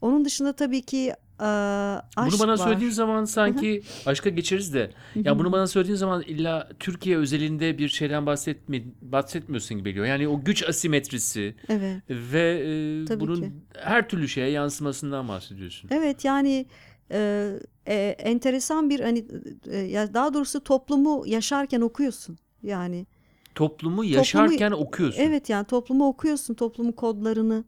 onun 0.00 0.24
dışında 0.24 0.52
tabii 0.52 0.82
ki 0.82 1.14
e, 1.40 1.44
aşk 1.44 2.32
bunu 2.32 2.40
bana 2.40 2.52
var. 2.52 2.56
söylediğin 2.56 2.90
zaman 2.90 3.24
sanki 3.24 3.82
aşka 4.06 4.30
geçeriz 4.30 4.74
de. 4.74 4.90
Ya 5.14 5.38
bunu 5.38 5.52
bana 5.52 5.66
söylediğin 5.66 5.96
zaman 5.96 6.22
illa 6.22 6.68
Türkiye 6.78 7.16
özelinde 7.16 7.78
bir 7.78 7.88
şeyden 7.88 8.26
bahsetmi 8.26 8.84
bahsetmiyorsun 9.02 9.78
gibi 9.78 9.88
geliyor. 9.90 10.06
Yani 10.06 10.28
o 10.28 10.44
güç 10.44 10.68
asimetrisi 10.68 11.54
Evet. 11.68 12.02
ve 12.10 12.62
e, 12.66 13.04
Tabii 13.04 13.20
bunun 13.20 13.40
ki. 13.40 13.52
her 13.78 14.08
türlü 14.08 14.28
şeye 14.28 14.50
yansımasından 14.50 15.28
bahsediyorsun. 15.28 15.90
Evet 15.92 16.24
yani 16.24 16.66
e, 17.12 17.52
e, 17.86 17.94
enteresan 18.18 18.90
bir 18.90 19.00
hani 19.00 19.26
e, 19.66 19.78
ya 19.78 20.14
daha 20.14 20.34
doğrusu 20.34 20.64
toplumu 20.64 21.22
yaşarken 21.26 21.80
okuyorsun. 21.80 22.38
Yani 22.62 23.06
Toplumu 23.54 24.04
yaşarken 24.04 24.70
okuyorsun. 24.70 25.22
evet 25.22 25.48
yani 25.48 25.66
toplumu 25.66 26.08
okuyorsun, 26.08 26.54
toplumun 26.54 26.92
kodlarını, 26.92 27.64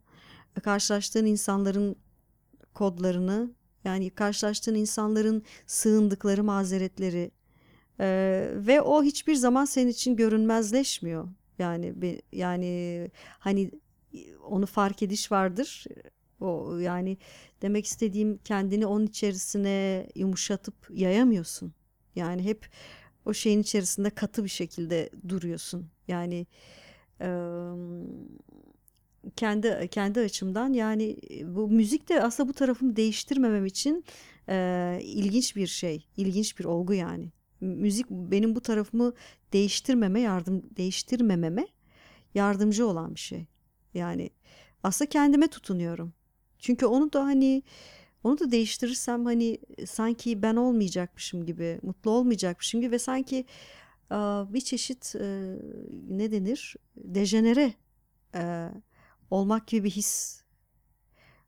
karşılaştığın 0.63 1.25
insanların 1.25 1.95
kodlarını, 2.73 3.51
yani 3.83 4.09
karşılaştığın 4.09 4.75
insanların 4.75 5.43
sığındıkları 5.65 6.43
mazeretleri 6.43 7.31
e, 7.99 8.07
ve 8.55 8.81
o 8.81 9.03
hiçbir 9.03 9.35
zaman 9.35 9.65
senin 9.65 9.89
için 9.89 10.15
görünmezleşmiyor. 10.15 11.27
Yani 11.59 11.93
yani 12.31 13.11
hani 13.39 13.71
onu 14.49 14.65
fark 14.65 15.03
ediş 15.03 15.31
vardır. 15.31 15.85
O 16.39 16.77
yani 16.77 17.17
demek 17.61 17.85
istediğim 17.85 18.37
kendini 18.37 18.85
onun 18.85 19.05
içerisine 19.05 20.07
yumuşatıp 20.15 20.75
yayamıyorsun. 20.93 21.73
Yani 22.15 22.43
hep 22.43 22.69
o 23.25 23.33
şeyin 23.33 23.61
içerisinde 23.61 24.09
katı 24.09 24.43
bir 24.43 24.49
şekilde 24.49 25.09
duruyorsun. 25.27 25.89
Yani 26.07 26.47
em, 27.19 28.07
kendi 29.35 29.87
kendi 29.91 30.19
açımdan 30.19 30.73
yani 30.73 31.17
bu 31.43 31.67
müzik 31.67 32.09
de 32.09 32.21
aslında 32.21 32.49
bu 32.49 32.53
tarafımı 32.53 32.95
değiştirmemem 32.95 33.65
için 33.65 34.05
e, 34.49 34.99
ilginç 35.01 35.55
bir 35.55 35.67
şey, 35.67 36.07
ilginç 36.17 36.59
bir 36.59 36.65
olgu 36.65 36.93
yani. 36.93 37.31
Müzik 37.61 38.09
benim 38.09 38.55
bu 38.55 38.61
tarafımı 38.61 39.13
değiştirmeme 39.53 40.19
yardım 40.21 40.63
değiştirmememe 40.77 41.67
yardımcı 42.33 42.87
olan 42.87 43.15
bir 43.15 43.19
şey. 43.19 43.45
Yani 43.93 44.29
aslında 44.83 45.09
kendime 45.09 45.47
tutunuyorum. 45.47 46.13
Çünkü 46.59 46.85
onu 46.85 47.13
da 47.13 47.23
hani 47.23 47.63
onu 48.23 48.39
da 48.39 48.51
değiştirirsem 48.51 49.25
hani 49.25 49.59
sanki 49.85 50.41
ben 50.41 50.55
olmayacakmışım 50.55 51.45
gibi, 51.45 51.79
mutlu 51.83 52.11
olmayacakmışım 52.11 52.81
gibi 52.81 52.91
ve 52.91 52.99
sanki 52.99 53.45
bir 54.53 54.61
çeşit 54.61 55.15
e, 55.15 55.55
ne 56.09 56.31
denir? 56.31 56.75
Dejenere 56.97 57.73
e, 58.35 58.69
olmak 59.31 59.67
gibi 59.67 59.83
bir 59.83 59.89
his 59.89 60.41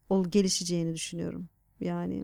ol 0.10 0.26
gelişeceğini 0.30 0.94
düşünüyorum. 0.94 1.50
Yani 1.80 2.24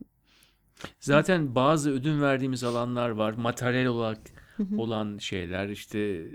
Zaten 1.00 1.56
bazı 1.56 1.92
ödün 1.92 2.22
verdiğimiz 2.22 2.64
alanlar 2.64 3.10
var. 3.10 3.34
Materyal 3.34 3.86
olarak 3.86 4.20
olan 4.78 5.18
şeyler 5.18 5.70
işte 5.70 6.28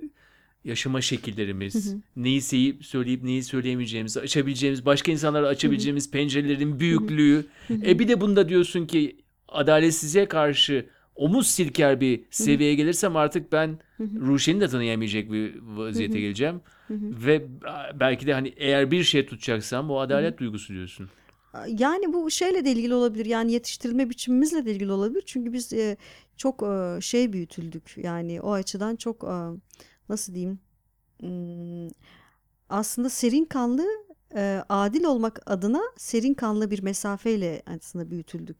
yaşama 0.64 1.00
şekillerimiz, 1.00 1.94
neyi 2.16 2.40
seyip 2.40 2.86
söyleyip 2.86 3.22
neyi 3.22 3.42
söyleyemeyeceğimiz, 3.42 4.16
açabileceğimiz, 4.16 4.86
başka 4.86 5.12
insanlara 5.12 5.46
açabileceğimiz 5.48 6.10
pencerelerin 6.10 6.80
büyüklüğü. 6.80 7.46
E 7.70 7.98
bir 7.98 8.08
de 8.08 8.20
bunda 8.20 8.48
diyorsun 8.48 8.86
ki 8.86 9.16
adaletsizliğe 9.48 10.28
karşı 10.28 10.86
omuz 11.16 11.46
silker 11.46 12.00
bir 12.00 12.24
seviyeye 12.30 12.74
gelirsem 12.74 13.16
artık 13.16 13.52
ben 13.52 13.78
Ruşen'i 14.00 14.60
de 14.60 14.68
tanıyamayacak 14.68 15.32
bir 15.32 15.54
vaziyete 15.62 16.20
geleceğim. 16.20 16.60
Ve 16.90 17.46
belki 18.00 18.26
de 18.26 18.34
hani 18.34 18.54
eğer 18.56 18.90
bir 18.90 19.04
şey 19.04 19.26
tutacaksam 19.26 19.90
o 19.90 19.98
adalet 19.98 20.38
duygusu 20.38 20.72
diyorsun. 20.72 21.08
Yani 21.68 22.12
bu 22.12 22.30
şeyle 22.30 22.64
de 22.64 22.72
ilgili 22.72 22.94
olabilir. 22.94 23.26
Yani 23.26 23.52
yetiştirilme 23.52 24.10
biçimimizle 24.10 24.64
de 24.64 24.72
ilgili 24.72 24.92
olabilir. 24.92 25.22
Çünkü 25.26 25.52
biz 25.52 25.72
e, 25.72 25.96
çok 26.36 26.62
e, 26.62 27.00
şey 27.00 27.32
büyütüldük. 27.32 27.94
Yani 27.96 28.40
o 28.40 28.52
açıdan 28.52 28.96
çok 28.96 29.24
e, 29.24 29.36
nasıl 30.08 30.34
diyeyim? 30.34 30.60
Hmm, 31.20 31.88
aslında 32.68 33.10
serin 33.10 33.44
kanlı 33.44 33.86
e, 34.36 34.62
adil 34.68 35.04
olmak 35.04 35.40
adına 35.46 35.82
serin 35.96 36.34
kanlı 36.34 36.70
bir 36.70 36.82
mesafeyle 36.82 37.62
aslında 37.66 38.10
büyütüldük. 38.10 38.58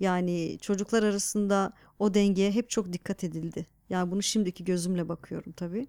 Yani 0.00 0.58
çocuklar 0.62 1.02
arasında 1.02 1.72
o 1.98 2.14
dengeye 2.14 2.52
hep 2.52 2.70
çok 2.70 2.92
dikkat 2.92 3.24
edildi. 3.24 3.66
Yani 3.90 4.10
bunu 4.10 4.22
şimdiki 4.22 4.64
gözümle 4.64 5.08
bakıyorum 5.08 5.52
tabii. 5.52 5.86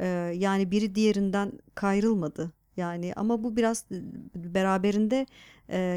E, 0.00 0.06
yani 0.36 0.70
biri 0.70 0.94
diğerinden 0.94 1.52
kayrılmadı. 1.74 2.52
Yani 2.76 3.12
ama 3.16 3.44
bu 3.44 3.56
biraz 3.56 3.84
beraberinde 4.34 5.26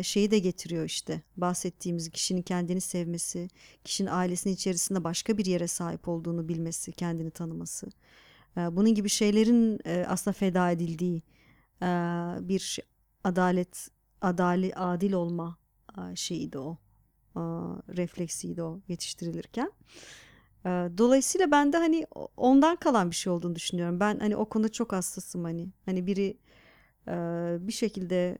şeyi 0.03 0.31
de 0.31 0.39
getiriyor 0.39 0.85
işte 0.85 1.21
bahsettiğimiz 1.37 2.09
kişinin 2.09 2.41
kendini 2.41 2.81
sevmesi, 2.81 3.47
kişinin 3.83 4.09
ailesinin 4.09 4.53
içerisinde 4.53 5.03
başka 5.03 5.37
bir 5.37 5.45
yere 5.45 5.67
sahip 5.67 6.07
olduğunu 6.07 6.47
bilmesi, 6.49 6.91
kendini 6.91 7.31
tanıması. 7.31 7.87
Bunun 8.55 8.95
gibi 8.95 9.09
şeylerin 9.09 9.79
e, 9.85 10.05
aslında 10.07 10.33
feda 10.33 10.71
edildiği 10.71 11.21
bir 12.49 12.59
şey- 12.59 12.85
adalet, 13.23 13.87
adali, 14.21 14.75
adil 14.75 15.13
olma 15.13 15.57
e, 15.97 16.15
şeyiydi 16.15 16.57
o. 16.59 16.77
E, 17.35 17.39
refleksiydi 17.97 18.63
o 18.63 18.79
yetiştirilirken. 18.87 19.71
Dolayısıyla 20.97 21.51
ben 21.51 21.73
de 21.73 21.77
hani 21.77 22.07
ondan 22.37 22.75
kalan 22.75 23.09
bir 23.11 23.15
şey 23.15 23.33
olduğunu 23.33 23.55
düşünüyorum. 23.55 23.99
Ben 23.99 24.19
hani 24.19 24.35
o 24.35 24.45
konuda 24.45 24.71
çok 24.71 24.93
hassasım 24.93 25.43
hani. 25.43 25.67
Hani 25.85 26.07
biri 26.07 26.37
bir 27.67 27.71
şekilde 27.73 28.37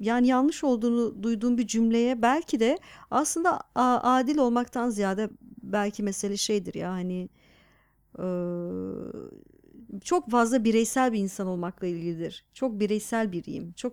yani 0.00 0.26
yanlış 0.26 0.64
olduğunu 0.64 1.22
duyduğum 1.22 1.58
bir 1.58 1.66
cümleye 1.66 2.22
belki 2.22 2.60
de 2.60 2.78
aslında 3.10 3.60
adil 4.04 4.38
olmaktan 4.38 4.90
ziyade 4.90 5.30
belki 5.62 6.02
mesele 6.02 6.36
şeydir 6.36 6.74
ya 6.74 6.92
hani 6.92 7.28
çok 10.04 10.30
fazla 10.30 10.64
bireysel 10.64 11.12
bir 11.12 11.18
insan 11.18 11.46
olmakla 11.46 11.86
ilgilidir. 11.86 12.44
Çok 12.54 12.80
bireysel 12.80 13.32
biriyim. 13.32 13.72
Çok 13.72 13.92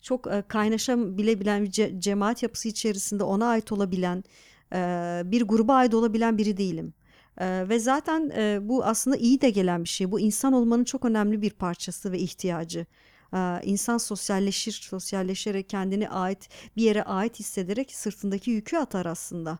çok 0.00 0.28
kaynaşabilebilen 0.48 1.64
bir 1.64 1.70
ce- 1.70 2.00
cemaat 2.00 2.42
yapısı 2.42 2.68
içerisinde 2.68 3.24
ona 3.24 3.46
ait 3.46 3.72
olabilen 3.72 4.24
bir 5.30 5.42
gruba 5.42 5.74
ait 5.74 5.94
olabilen 5.94 6.38
biri 6.38 6.56
değilim. 6.56 6.94
E, 7.40 7.68
ve 7.68 7.78
zaten 7.78 8.30
e, 8.36 8.58
bu 8.62 8.84
aslında 8.84 9.16
iyi 9.16 9.40
de 9.40 9.50
gelen 9.50 9.84
bir 9.84 9.88
şey. 9.88 10.10
Bu 10.10 10.20
insan 10.20 10.52
olmanın 10.52 10.84
çok 10.84 11.04
önemli 11.04 11.42
bir 11.42 11.50
parçası 11.50 12.12
ve 12.12 12.18
ihtiyacı. 12.18 12.86
E, 13.34 13.60
insan 13.62 13.98
sosyalleşir, 13.98 14.72
sosyalleşerek 14.72 15.68
kendini 15.68 16.08
ait 16.08 16.48
bir 16.76 16.82
yere 16.82 17.02
ait 17.02 17.38
hissederek 17.40 17.94
sırtındaki 17.94 18.50
yükü 18.50 18.76
atar 18.76 19.06
aslında. 19.06 19.58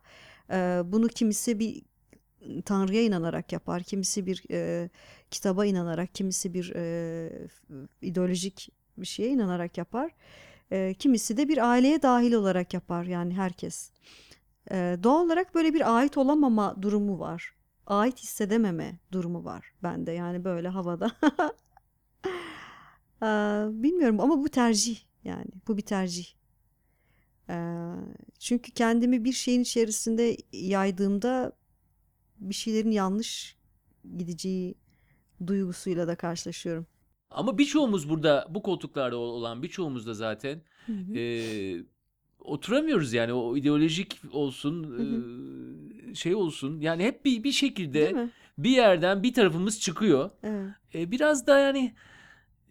E, 0.51 0.83
bunu 0.85 1.09
kimisi 1.09 1.59
bir 1.59 1.83
Tanrı'ya 2.65 3.03
inanarak 3.03 3.53
yapar, 3.53 3.83
kimisi 3.83 4.27
bir 4.27 4.45
e, 4.51 4.91
kitaba 5.31 5.67
inanarak, 5.67 6.15
kimisi 6.15 6.55
bir 6.55 6.73
e, 6.77 7.49
ideolojik 8.03 8.69
bir 8.99 9.07
şeye 9.07 9.29
inanarak 9.29 9.79
yapar. 9.79 10.11
E, 10.73 10.95
kimisi 10.95 11.37
de 11.37 11.49
bir 11.49 11.71
aileye 11.71 12.03
dahil 12.03 12.33
olarak 12.33 12.75
yapar 12.75 13.05
yani 13.05 13.35
herkes. 13.35 13.91
E, 14.71 14.99
doğal 15.03 15.25
olarak 15.25 15.55
böyle 15.55 15.75
bir 15.75 15.97
ait 15.99 16.17
olamama 16.19 16.83
durumu 16.83 17.19
var. 17.19 17.56
Ait 17.87 18.18
hissedememe 18.18 18.99
durumu 19.12 19.44
var 19.44 19.72
bende. 19.83 20.12
Yani 20.12 20.44
böyle 20.44 20.68
havada. 20.68 21.11
Bilmiyorum 23.83 24.20
ama 24.20 24.38
bu 24.38 24.49
tercih 24.49 24.99
yani 25.25 25.46
bu 25.68 25.77
bir 25.77 25.83
tercih. 25.83 26.27
Çünkü 28.38 28.72
kendimi 28.72 29.25
bir 29.25 29.33
şeyin 29.33 29.61
içerisinde 29.61 30.37
yaydığımda 30.53 31.53
bir 32.38 32.55
şeylerin 32.55 32.90
yanlış 32.90 33.57
gideceği 34.16 34.75
duygusuyla 35.46 36.09
da 36.09 36.16
karşılaşıyorum. 36.16 36.87
Ama 37.31 37.59
birçoğumuz 37.59 38.09
burada 38.09 38.46
bu 38.51 38.62
koltuklarda 38.62 39.16
ol- 39.16 39.35
olan 39.35 39.62
birçoğumuz 39.62 40.07
da 40.07 40.14
zaten 40.14 40.62
Hı 40.87 40.92
hı. 40.92 41.18
e, 41.18 41.85
oturamıyoruz 42.40 43.12
yani 43.12 43.33
o 43.33 43.57
ideolojik 43.57 44.20
olsun 44.33 44.85
Hı 44.85 45.03
e, 45.03 45.96
şey 46.16 46.35
olsun 46.35 46.81
yani 46.81 47.05
hep 47.05 47.24
bir 47.24 47.44
bir 47.44 47.52
şekilde 47.52 48.31
bir 48.59 48.70
yerden 48.70 49.22
bir 49.22 49.35
tarafımız 49.35 49.81
çıkıyor. 49.81 50.31
Evet. 50.42 50.70
E, 50.94 51.11
biraz 51.11 51.46
da 51.46 51.59
yani 51.59 51.94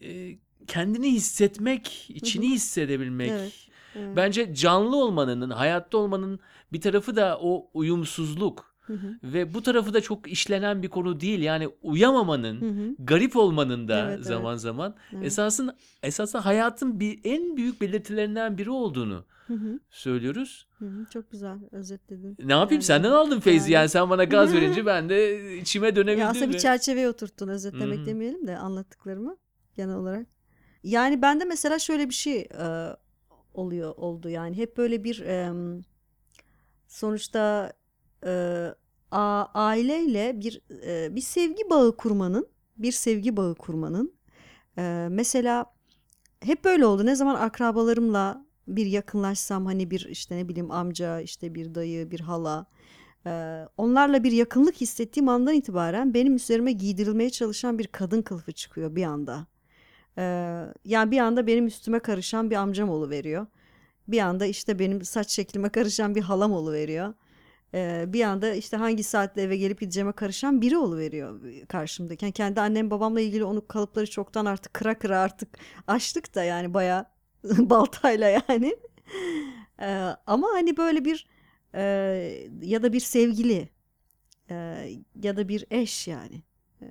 e, 0.02 0.38
kendini 0.68 1.12
hissetmek, 1.12 2.10
içini 2.10 2.50
hı. 2.50 2.54
hissedebilmek. 2.54 3.32
Evet. 3.32 3.54
Evet. 3.96 4.16
Bence 4.16 4.54
canlı 4.56 4.96
olmanın, 4.96 5.50
hayatta 5.50 5.98
olmanın 5.98 6.40
bir 6.74 6.82
tarafı 6.82 7.16
da 7.16 7.40
o 7.42 7.70
uyumsuzluk 7.74 8.75
Hı 8.88 8.94
hı. 8.94 9.16
ve 9.24 9.54
bu 9.54 9.64
tarafı 9.64 9.94
da 9.94 10.02
çok 10.02 10.28
işlenen 10.32 10.84
bir 10.84 10.88
konu 10.90 11.20
değil. 11.20 11.40
Yani 11.40 11.70
uyamamanın, 11.84 12.62
Hı 12.62 12.66
hı. 12.82 12.96
garip 13.00 13.36
olmanın 13.36 13.88
da 13.88 14.00
Evet, 14.06 14.16
evet. 14.16 14.26
zaman 14.26 14.56
zaman 14.56 14.96
Evet. 15.14 15.26
esasın 15.26 15.76
esasında 16.04 16.46
hayatın 16.46 17.00
bir 17.00 17.20
en 17.24 17.58
büyük 17.58 17.82
belirtilerinden 17.82 18.58
biri 18.58 18.70
olduğunu 18.70 19.26
Hı 19.48 19.54
hı. 19.54 19.80
söylüyoruz. 19.90 20.68
Hı 20.80 20.86
hı. 20.86 21.06
Çok 21.14 21.32
güzel 21.32 21.58
özetledin. 21.72 22.38
Ne 22.44 22.54
yapayım 22.54 22.72
Yani- 22.80 22.84
senden 22.84 23.12
aldım 23.12 23.40
Feyzi 23.40 23.72
yani- 23.72 23.82
yani 23.82 23.90
sen 23.90 24.10
bana 24.10 24.24
gaz 24.24 24.54
verince 24.54 24.86
ben 24.86 25.10
de 25.10 25.58
içime 25.58 25.88
Ya 25.88 25.96
dönebildim. 25.96 26.28
aslında 26.28 26.50
bir 26.50 26.54
ve- 26.54 26.60
çerçeveye 26.60 27.10
oturttun 27.10 27.48
özetlemek 27.48 27.98
Hı 27.98 28.02
hı. 28.02 28.06
demeyelim 28.06 28.48
de 28.48 28.58
anlattıklarımı 28.58 29.38
genel 29.76 29.96
olarak. 29.96 30.28
Yani 30.84 31.22
bende 31.22 31.46
mesela 31.46 31.80
şöyle 31.80 32.10
bir 32.10 32.14
şey 32.14 32.40
e, 32.42 32.96
oluyor 33.54 33.94
oldu 33.98 34.30
yani 34.30 34.58
hep 34.58 34.78
böyle 34.78 35.04
bir 35.04 35.20
e, 35.20 35.52
sonuçta 36.88 37.74
a- 39.12 39.48
aileyle 39.54 40.40
bir 40.40 40.62
e, 40.86 41.16
bir 41.16 41.22
sevgi 41.22 41.70
bağı 41.70 41.98
kurmanın 41.98 42.48
bir 42.78 42.92
sevgi 42.92 43.38
bağı 43.38 43.56
kurmanın 43.56 44.14
e, 44.78 45.08
mesela 45.12 45.66
hep 46.44 46.66
böyle 46.66 46.86
oldu. 46.86 47.06
Ne 47.06 47.16
zaman 47.16 47.36
akrabalarımla 47.36 48.46
bir 48.68 48.86
yakınlaşsam 48.86 49.66
hani 49.66 49.92
bir 49.92 50.08
işte 50.10 50.38
ne 50.38 50.50
bileyim 50.50 50.72
amca 50.72 51.20
işte 51.22 51.56
bir 51.56 51.76
dayı 51.76 52.12
bir 52.12 52.20
hala 52.20 52.66
e, 53.26 53.64
onlarla 53.78 54.24
bir 54.24 54.32
yakınlık 54.32 54.76
hissettiğim 54.76 55.30
andan 55.30 55.54
itibaren 55.54 56.14
benim 56.14 56.36
üzerime 56.36 56.72
giydirilmeye 56.72 57.30
çalışan 57.30 57.80
bir 57.80 57.88
kadın 57.88 58.22
kılıfı 58.22 58.52
çıkıyor 58.52 58.96
bir 58.96 59.04
anda. 59.04 59.48
E, 60.18 60.24
yani 60.86 61.12
bir 61.12 61.20
anda 61.20 61.48
benim 61.48 61.68
üstüme 61.68 62.00
karışan 62.00 62.52
bir 62.52 62.56
amcam 62.56 63.10
veriyor. 63.10 63.48
Bir 64.08 64.20
anda 64.20 64.46
işte 64.46 64.80
benim 64.80 65.06
saç 65.06 65.30
şeklime 65.32 65.70
karışan 65.70 66.16
bir 66.16 66.22
halam 66.22 66.68
veriyor. 66.74 67.14
Bir 68.08 68.24
anda 68.24 68.54
işte 68.54 68.78
hangi 68.78 69.04
saatte 69.04 69.42
eve 69.42 69.58
gelip 69.58 69.80
gideceğime 69.80 70.12
karışan 70.12 70.62
biri 70.62 70.98
veriyor 70.98 71.42
karşımdaki. 71.68 72.26
Yani 72.26 72.34
kendi 72.34 72.62
annem 72.62 72.92
babamla 72.92 73.22
ilgili 73.22 73.44
onu 73.44 73.68
kalıpları 73.68 74.10
çoktan 74.10 74.46
artık 74.46 74.74
kıra 74.74 75.00
kıra 75.00 75.20
artık 75.20 75.50
açtık 75.88 76.36
da 76.36 76.44
yani 76.44 76.74
bayağı 76.74 77.06
baltayla 77.44 78.30
yani. 78.30 78.76
E, 79.82 79.88
ama 80.28 80.48
hani 80.54 80.78
böyle 80.78 81.06
bir 81.06 81.28
e, 81.76 81.82
ya 82.62 82.84
da 82.84 82.94
bir 82.94 83.00
sevgili 83.00 83.70
e, 84.50 84.56
ya 85.24 85.38
da 85.38 85.48
bir 85.48 85.66
eş 85.72 86.08
yani. 86.08 86.44
E, 86.82 86.86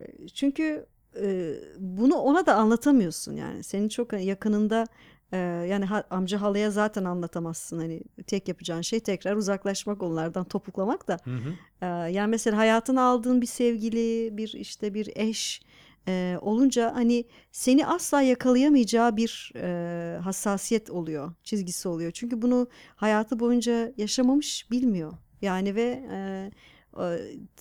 e, 0.00 0.28
çünkü 0.28 0.86
e, 1.20 1.54
bunu 1.78 2.14
ona 2.14 2.46
da 2.46 2.54
anlatamıyorsun 2.54 3.36
yani. 3.36 3.62
Senin 3.62 3.88
çok 3.88 4.12
yakınında 4.12 4.86
yani 5.36 5.84
ha- 5.84 6.04
amca 6.10 6.40
halaya 6.40 6.70
zaten 6.70 7.04
anlatamazsın. 7.04 7.78
Hani 7.78 8.02
tek 8.26 8.48
yapacağın 8.48 8.82
şey 8.82 9.00
tekrar 9.00 9.36
uzaklaşmak 9.36 10.02
onlardan 10.02 10.44
topuklamak 10.44 11.08
da. 11.08 11.16
Hı 11.24 11.30
hı. 11.30 11.52
Ee, 11.82 11.86
yani 11.86 12.30
mesela 12.30 12.56
hayatına 12.56 13.02
aldığın 13.02 13.40
bir 13.40 13.46
sevgili, 13.46 14.36
bir 14.36 14.52
işte 14.52 14.94
bir 14.94 15.10
eş 15.16 15.62
e, 16.08 16.38
olunca 16.40 16.94
hani 16.94 17.24
seni 17.52 17.86
asla 17.86 18.22
yakalayamayacağı 18.22 19.16
bir 19.16 19.52
e, 19.56 20.18
hassasiyet 20.18 20.90
oluyor, 20.90 21.32
çizgisi 21.44 21.88
oluyor. 21.88 22.10
Çünkü 22.10 22.42
bunu 22.42 22.68
hayatı 22.96 23.40
boyunca 23.40 23.92
yaşamamış, 23.96 24.70
bilmiyor. 24.70 25.12
Yani 25.42 25.74
ve 25.74 26.02
e, 26.12 26.50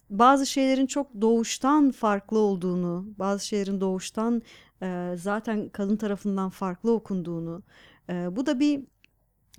bazı 0.09 0.45
şeylerin 0.45 0.85
çok 0.85 1.21
doğuştan 1.21 1.91
farklı 1.91 2.39
olduğunu, 2.39 3.05
bazı 3.19 3.47
şeylerin 3.47 3.81
doğuştan 3.81 4.41
e, 4.81 5.13
zaten 5.17 5.69
kadın 5.69 5.97
tarafından 5.97 6.49
farklı 6.49 6.93
okunduğunu, 6.93 7.63
e, 8.09 8.35
bu 8.35 8.45
da 8.45 8.59
bir 8.59 8.83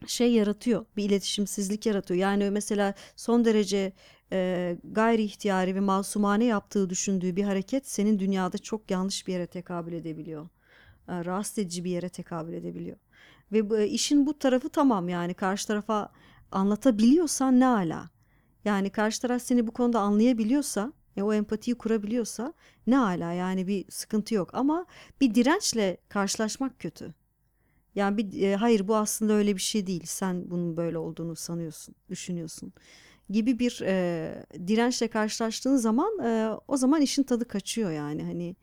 şey 0.06 0.32
yaratıyor, 0.32 0.86
bir 0.96 1.04
iletişimsizlik 1.04 1.86
yaratıyor. 1.86 2.20
Yani 2.20 2.50
mesela 2.50 2.94
son 3.16 3.44
derece 3.44 3.92
e, 4.32 4.78
gayri 4.84 5.22
ihtiyari 5.22 5.74
ve 5.74 5.80
masumane 5.80 6.44
yaptığı 6.44 6.90
düşündüğü 6.90 7.36
bir 7.36 7.44
hareket 7.44 7.88
senin 7.88 8.18
dünyada 8.18 8.58
çok 8.58 8.90
yanlış 8.90 9.26
bir 9.26 9.32
yere 9.32 9.46
tekabül 9.46 9.92
edebiliyor. 9.92 10.48
E, 11.08 11.24
rahatsız 11.24 11.58
edici 11.58 11.84
bir 11.84 11.90
yere 11.90 12.08
tekabül 12.08 12.52
edebiliyor. 12.52 12.96
Ve 13.52 13.70
bu, 13.70 13.78
işin 13.78 14.26
bu 14.26 14.38
tarafı 14.38 14.68
tamam 14.68 15.08
yani 15.08 15.34
karşı 15.34 15.66
tarafa 15.66 16.12
anlatabiliyorsan 16.52 17.60
ne 17.60 17.66
ala. 17.66 18.10
Yani 18.64 18.90
karşı 18.90 19.22
taraf 19.22 19.42
seni 19.42 19.66
bu 19.66 19.70
konuda 19.70 20.00
anlayabiliyorsa, 20.00 20.92
e, 21.18 21.22
o 21.22 21.32
empatiyi 21.32 21.74
kurabiliyorsa 21.78 22.54
ne 22.86 22.98
ala 22.98 23.32
yani 23.32 23.66
bir 23.66 23.84
sıkıntı 23.90 24.34
yok. 24.34 24.50
Ama 24.52 24.86
bir 25.20 25.34
dirençle 25.34 25.96
karşılaşmak 26.08 26.80
kötü. 26.80 27.14
Yani 27.94 28.16
bir 28.16 28.42
e, 28.42 28.56
hayır 28.56 28.88
bu 28.88 28.96
aslında 28.96 29.32
öyle 29.32 29.56
bir 29.56 29.60
şey 29.60 29.86
değil. 29.86 30.02
Sen 30.06 30.50
bunun 30.50 30.76
böyle 30.76 30.98
olduğunu 30.98 31.36
sanıyorsun, 31.36 31.94
düşünüyorsun 32.10 32.72
gibi 33.30 33.58
bir 33.58 33.80
e, 33.84 34.44
dirençle 34.66 35.08
karşılaştığın 35.08 35.76
zaman 35.76 36.18
e, 36.24 36.58
o 36.68 36.76
zaman 36.76 37.02
işin 37.02 37.22
tadı 37.22 37.48
kaçıyor 37.48 37.90
yani 37.90 38.22
hani 38.22 38.56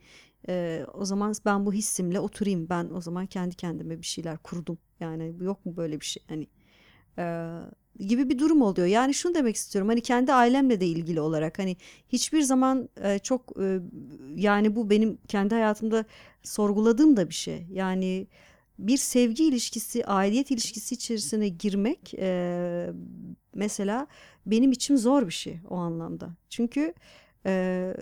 e, 0.49 0.85
o 0.93 1.05
zaman 1.05 1.33
ben 1.45 1.65
bu 1.65 1.73
hissimle 1.73 2.19
oturayım 2.19 2.69
ben 2.69 2.89
o 2.89 3.01
zaman 3.01 3.25
kendi 3.25 3.55
kendime 3.55 4.01
bir 4.01 4.05
şeyler 4.05 4.37
kurdum 4.37 4.77
yani 4.99 5.35
yok 5.39 5.65
mu 5.65 5.77
böyle 5.77 5.99
bir 5.99 6.05
şey 6.05 6.23
hani 6.27 6.47
e, 7.17 7.23
gibi 7.99 8.29
bir 8.29 8.39
durum 8.39 8.61
oluyor 8.61 8.87
yani 8.87 9.13
şunu 9.13 9.35
demek 9.35 9.55
istiyorum 9.55 9.89
hani 9.89 10.01
kendi 10.01 10.33
ailemle 10.33 10.81
de 10.81 10.85
ilgili 10.85 11.21
olarak 11.21 11.59
hani 11.59 11.77
hiçbir 12.09 12.41
zaman 12.41 12.89
e, 13.03 13.19
çok 13.19 13.53
e, 13.61 13.79
yani 14.35 14.75
bu 14.75 14.89
benim 14.89 15.17
kendi 15.27 15.55
hayatımda 15.55 16.05
sorguladığım 16.43 17.17
da 17.17 17.29
bir 17.29 17.33
şey 17.33 17.65
yani 17.71 18.27
bir 18.79 18.97
sevgi 18.97 19.43
ilişkisi, 19.43 20.05
aidiyet 20.05 20.51
ilişkisi 20.51 20.95
içerisine 20.95 21.49
girmek 21.49 22.13
e, 22.13 22.89
mesela 23.53 24.07
benim 24.45 24.71
için 24.71 24.95
zor 24.95 25.27
bir 25.27 25.33
şey 25.33 25.59
o 25.69 25.75
anlamda. 25.75 26.29
Çünkü 26.49 26.93
e, 27.45 27.93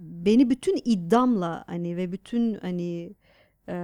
beni 0.00 0.50
bütün 0.50 0.80
iddiamla 0.84 1.64
hani 1.66 1.96
ve 1.96 2.12
bütün 2.12 2.54
hani 2.54 3.14
e, 3.68 3.74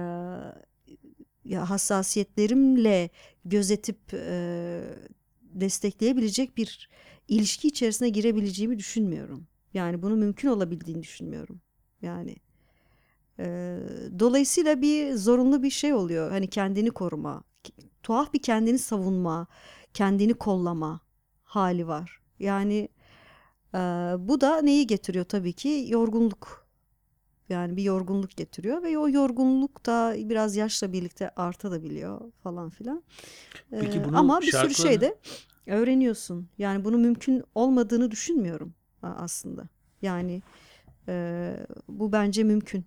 ya 1.45 1.69
hassasiyetlerimle 1.69 3.09
gözetip 3.45 4.13
e, 4.13 4.81
destekleyebilecek 5.43 6.57
bir 6.57 6.89
ilişki 7.27 7.67
içerisine 7.67 8.09
girebileceğimi 8.09 8.77
düşünmüyorum. 8.79 9.47
Yani 9.73 10.01
bunu 10.01 10.15
mümkün 10.15 10.47
olabildiğini 10.49 11.03
düşünmüyorum. 11.03 11.61
Yani 12.01 12.35
e, 13.39 13.77
dolayısıyla 14.19 14.81
bir 14.81 15.13
zorunlu 15.13 15.63
bir 15.63 15.69
şey 15.69 15.93
oluyor. 15.93 16.31
Hani 16.31 16.47
kendini 16.47 16.91
koruma, 16.91 17.43
tuhaf 18.03 18.33
bir 18.33 18.41
kendini 18.41 18.79
savunma, 18.79 19.47
kendini 19.93 20.33
kollama 20.33 20.99
hali 21.43 21.87
var. 21.87 22.19
Yani 22.39 22.89
e, 23.73 23.77
bu 24.19 24.41
da 24.41 24.61
neyi 24.61 24.87
getiriyor 24.87 25.25
tabii 25.25 25.53
ki? 25.53 25.85
Yorgunluk. 25.89 26.60
Yani 27.51 27.77
bir 27.77 27.83
yorgunluk 27.83 28.37
getiriyor 28.37 28.83
ve 28.83 28.97
o 28.97 29.09
yorgunluk 29.09 29.85
da 29.85 30.15
biraz 30.17 30.55
yaşla 30.55 30.93
birlikte 30.93 31.29
artabiliyor 31.29 32.31
falan 32.43 32.69
filan. 32.69 33.03
Peki 33.69 33.99
E, 33.99 34.05
bunu 34.05 34.17
ama 34.17 34.41
bir 34.41 34.51
sürü 34.51 34.73
şey 34.73 35.01
de 35.01 35.17
öğreniyorsun. 35.67 36.47
Yani 36.57 36.85
bunu 36.85 36.97
mümkün 36.97 37.43
olmadığını 37.55 38.11
düşünmüyorum 38.11 38.73
aslında. 39.01 39.63
Yani 40.01 40.41
e, 41.07 41.55
bu 41.87 42.11
bence 42.11 42.43
mümkün. 42.43 42.85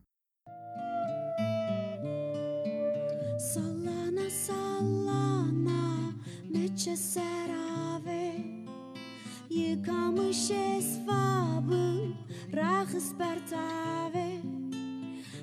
Sallana 3.38 4.30
sallana 4.30 6.12
meçe 6.50 6.96
serave 6.96 8.34
Yıkamış 9.50 10.50
esvabı 10.50 11.94
rahıs 12.56 13.18
bertave 13.18 14.33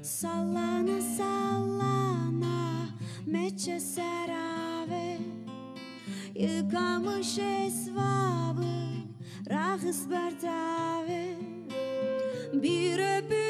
Sallana 0.01 1.01
sallana 1.01 2.87
meçe 3.25 3.79
serave. 3.79 5.17
Yıkamış 6.35 7.37
esvabı 7.37 8.63
Rahısbertave 9.49 11.35
Bir 12.53 13.17
öpücük 13.17 13.40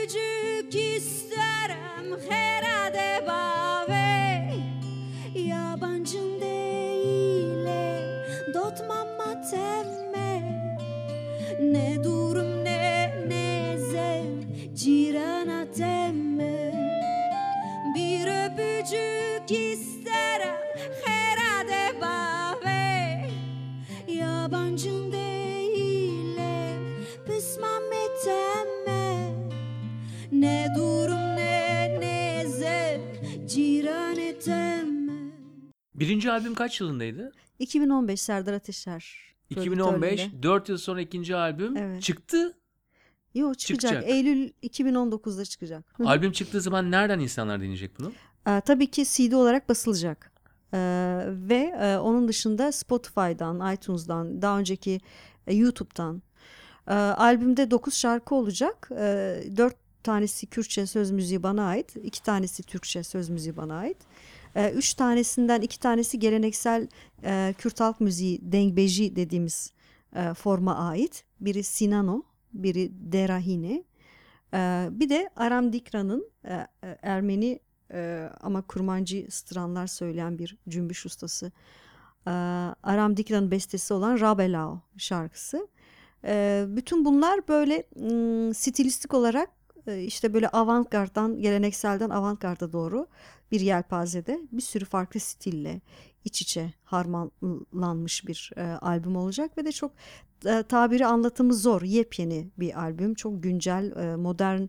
Birinci 36.22 36.32
albüm 36.32 36.56
kaç 36.56 36.82
yılındaydı? 36.82 37.32
2015 37.60 38.22
Serdar 38.22 38.54
Ateşer. 38.54 39.34
2015. 39.50 40.10
prodüktörlüğünde. 40.10 40.44
4 40.44 40.70
yıl 40.70 40.78
sonra 40.78 41.02
ikinci 41.02 41.36
albüm 41.36 41.78
Evet. 41.78 42.02
çıktı. 42.02 42.58
Yo 43.34 43.54
çıkacak. 43.54 43.92
Çıkacak. 43.92 44.10
Eylül 44.10 44.52
2019'da 44.64 45.46
çıkacak. 45.46 45.86
Albüm 46.06 46.32
çıktığı 46.32 46.62
zaman 46.62 46.92
nereden 46.92 47.20
insanlar 47.20 47.60
dinleyecek 47.62 48.00
bunu? 48.00 48.12
Ee, 48.48 48.62
tabii 48.66 48.92
ki 48.92 49.06
CD 49.06 49.32
olarak 49.32 49.70
basılacak. 49.70 50.32
Ee, 50.74 51.24
ve 51.28 51.74
e, 51.82 51.98
onun 51.98 52.28
dışında 52.28 52.72
Spotify'dan, 52.72 53.74
iTunes'dan, 53.74 54.42
daha 54.42 54.60
önceki 54.60 55.02
e, 55.48 55.56
YouTube'dan. 55.56 56.22
Ee, 56.88 56.94
albümde 56.94 57.72
9 57.72 57.94
şarkı 57.94 58.36
olacak. 58.36 58.90
Ee, 58.92 59.44
4 59.58 59.76
tanesi 60.04 60.48
Kürtçe 60.48 60.86
söz 60.86 61.12
müziği 61.12 61.44
bana 61.44 61.66
ait. 61.68 61.96
2 61.96 62.24
tanesi 62.24 62.64
Türkçe 62.64 63.04
söz 63.04 63.30
müziği 63.30 63.58
bana 63.58 63.78
ait. 63.78 63.98
Ee, 64.56 64.72
üç 64.72 64.93
tanesinden 64.93 65.62
iki 65.62 65.80
tanesi 65.80 66.20
geleneksel 66.20 66.88
e, 67.24 67.56
Kürt 67.58 67.80
halk 67.80 68.02
müziği 68.02 68.39
dengbeji 68.52 69.16
dediğimiz 69.16 69.72
e, 70.16 70.34
forma 70.34 70.76
ait. 70.76 71.24
Biri 71.39 71.64
Sinano, 71.64 72.24
biri 72.54 72.91
Derahine. 73.12 73.84
Ee, 74.54 74.88
bir 74.91 75.10
de 75.10 75.30
Aram 75.36 75.74
Dikra'nın 75.74 76.32
e, 76.45 76.54
e, 76.54 76.68
Ermeni 77.02 77.60
e, 77.93 78.30
ama 78.41 78.62
kurmancı 78.62 79.28
stranlar 79.30 79.88
söyleyen 79.88 80.38
bir 80.39 80.58
cümbüş 80.70 81.06
ustası. 81.06 81.52
Ee, 82.28 82.32
Aram 82.84 83.18
Dikra'nın 83.18 83.52
bestesi 83.52 83.93
olan 83.93 84.20
Rabelao 84.20 84.82
şarkısı. 84.97 85.68
Ee, 86.26 86.66
bütün 86.68 87.06
bunlar 87.06 87.47
böyle 87.47 87.84
m, 87.95 88.54
stilistik 88.54 89.14
olarak 89.14 89.49
e, 89.49 89.61
işte 89.88 90.34
böyle 90.34 90.50
avantgarddan 90.50 91.42
gelenekselden 91.42 92.10
avantgarda 92.10 92.72
doğru 92.74 93.08
bir 93.52 93.60
yelpazede 93.60 94.40
bir 94.52 94.62
sürü 94.62 94.86
farklı 94.86 95.20
stille 95.20 95.82
iç 96.26 96.42
içe 96.42 96.74
harmanlanmış 96.84 98.28
bir 98.28 98.52
e, 98.56 98.62
albüm 98.62 99.16
olacak 99.16 99.58
ve 99.58 99.66
de 99.66 99.72
çok 99.72 99.92
e, 100.46 100.64
tabiri 100.64 101.06
anlatımı 101.06 101.54
zor 101.54 101.82
yepyeni 101.82 102.50
bir 102.58 102.82
albüm. 102.82 103.14
Çok 103.14 103.44
güncel 103.44 103.92
e, 103.92 104.16
modern 104.16 104.62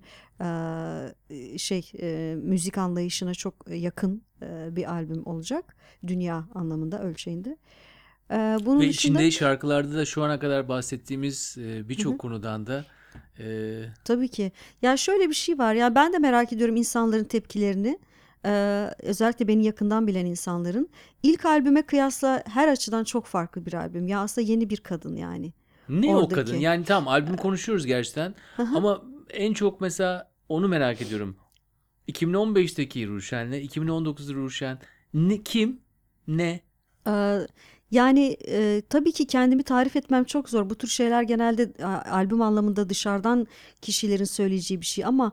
e, 1.31 1.59
şey 1.59 1.93
e, 2.01 2.35
müzik 2.43 2.79
anlayışına 2.79 3.35
çok 3.35 3.55
yakın 3.69 4.23
e, 4.43 4.77
bir 4.77 4.93
albüm 4.93 5.27
olacak. 5.27 5.77
Dünya 6.07 6.49
anlamında 6.55 7.03
ölçeğinde. 7.03 7.57
E, 8.31 8.37
bunun 8.65 8.81
Ve 8.81 8.89
dışında 8.89 9.19
içinde 9.19 9.31
şarkılarda 9.31 9.95
da 9.95 10.05
şu 10.05 10.23
ana 10.23 10.39
kadar 10.39 10.69
bahsettiğimiz 10.69 11.57
e, 11.59 11.89
birçok 11.89 12.19
konudan 12.19 12.67
da 12.67 12.85
e, 13.39 13.79
Tabii 14.05 14.29
ki. 14.29 14.53
Ya 14.83 14.97
şöyle 14.97 15.29
bir 15.29 15.35
şey 15.35 15.59
var. 15.59 15.75
Ya 15.75 15.95
ben 15.95 16.13
de 16.13 16.19
merak 16.19 16.53
ediyorum 16.53 16.77
insanların 16.77 17.25
tepkilerini. 17.25 17.99
Ee, 18.45 18.91
özellikle 19.03 19.49
beni 19.49 19.65
yakından 19.65 20.07
bilen 20.07 20.27
insanların. 20.27 20.89
İlk 21.23 21.45
albüme 21.45 21.83
kıyasla 21.83 22.43
her 22.47 22.69
açıdan 22.69 23.05
çok 23.05 23.27
farklı 23.27 23.67
bir 23.67 23.75
albüm. 23.75 24.09
Ya 24.09 24.21
aslında 24.21 24.49
yeni 24.49 24.71
bir 24.71 24.77
kadın 24.77 25.17
yani. 25.17 25.53
ne 25.89 26.15
o 26.15 26.19
Oradaki. 26.19 26.35
kadın? 26.35 26.57
Yani 26.57 26.85
tamam 26.85 27.09
albüm 27.09 27.37
konuşuyoruz 27.37 27.87
gerçekten 27.87 28.35
ama 28.59 29.03
en 29.31 29.53
çok 29.53 29.81
mesela 29.81 30.31
onu 30.49 30.69
merak 30.69 31.03
ediyorum. 31.03 31.37
2015'teki 32.09 33.09
Ruşen'le 33.09 33.53
2019'da 33.53 34.35
Ruşen 34.35 34.79
ne 35.15 35.43
kim 35.43 35.81
ne 36.29 36.61
Ee, 37.07 37.39
yani 37.93 38.37
e, 38.49 38.83
tabii 38.89 39.13
ki 39.13 39.27
kendimi 39.27 39.63
tarif 39.63 39.97
etmem 39.97 40.25
çok 40.25 40.49
zor. 40.49 40.71
Bu 40.71 40.75
tür 40.75 40.89
şeyler 40.89 41.23
genelde 41.23 41.85
a, 41.85 42.11
albüm 42.11 42.43
anlamında 42.43 42.89
dışarıdan 42.89 43.47
kişilerin 43.83 44.25
söyleyeceği 44.25 44.81
bir 44.81 44.87
şey 44.87 45.05
ama 45.05 45.33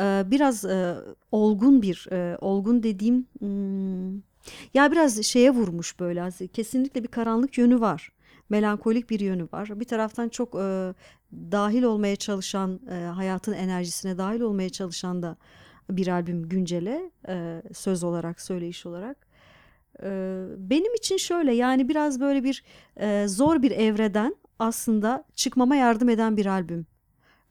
e, 0.00 0.24
biraz 0.26 0.64
e, 0.64 0.96
olgun 1.32 1.82
bir 1.82 2.08
e, 2.12 2.36
olgun 2.40 2.82
dediğim 2.82 3.26
hmm, 3.38 4.16
ya 4.74 4.92
biraz 4.92 5.22
şeye 5.22 5.50
vurmuş 5.50 6.00
böyle 6.00 6.48
kesinlikle 6.52 7.02
bir 7.02 7.08
karanlık 7.08 7.58
yönü 7.58 7.80
var. 7.80 8.12
Melankolik 8.48 9.10
bir 9.10 9.20
yönü 9.20 9.48
var. 9.52 9.80
Bir 9.80 9.84
taraftan 9.84 10.28
çok 10.28 10.54
e, 10.54 10.94
dahil 11.32 11.82
olmaya 11.82 12.16
çalışan 12.16 12.80
e, 12.90 12.94
hayatın 12.94 13.52
enerjisine 13.52 14.18
dahil 14.18 14.40
olmaya 14.40 14.68
çalışan 14.68 15.22
da 15.22 15.36
bir 15.90 16.08
albüm 16.08 16.48
güncele 16.48 17.10
e, 17.28 17.62
söz 17.72 18.04
olarak 18.04 18.40
söyleyiş 18.40 18.86
olarak. 18.86 19.29
Ee, 20.02 20.44
benim 20.56 20.94
için 20.94 21.16
şöyle 21.16 21.54
yani 21.54 21.88
biraz 21.88 22.20
böyle 22.20 22.44
bir 22.44 22.64
e, 22.96 23.28
zor 23.28 23.62
bir 23.62 23.70
evreden 23.70 24.36
aslında 24.58 25.24
çıkmama 25.34 25.76
yardım 25.76 26.08
eden 26.08 26.36
bir 26.36 26.46
albüm. 26.46 26.86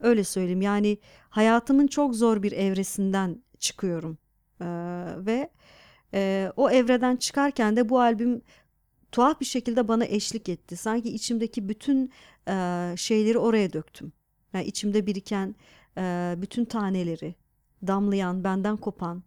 Öyle 0.00 0.24
söyleyeyim 0.24 0.62
yani 0.62 0.98
hayatımın 1.30 1.86
çok 1.86 2.14
zor 2.14 2.42
bir 2.42 2.52
evresinden 2.52 3.42
çıkıyorum. 3.58 4.18
Ee, 4.60 4.66
ve 5.16 5.50
e, 6.14 6.52
o 6.56 6.70
evreden 6.70 7.16
çıkarken 7.16 7.76
de 7.76 7.88
bu 7.88 8.00
albüm 8.00 8.42
tuhaf 9.12 9.40
bir 9.40 9.46
şekilde 9.46 9.88
bana 9.88 10.04
eşlik 10.04 10.48
etti. 10.48 10.76
Sanki 10.76 11.08
içimdeki 11.08 11.68
bütün 11.68 12.10
e, 12.48 12.94
şeyleri 12.96 13.38
oraya 13.38 13.72
döktüm. 13.72 14.12
Yani 14.52 14.64
içimde 14.64 15.06
biriken 15.06 15.54
e, 15.98 16.34
bütün 16.38 16.64
taneleri, 16.64 17.34
damlayan, 17.86 18.44
benden 18.44 18.76
kopan 18.76 19.22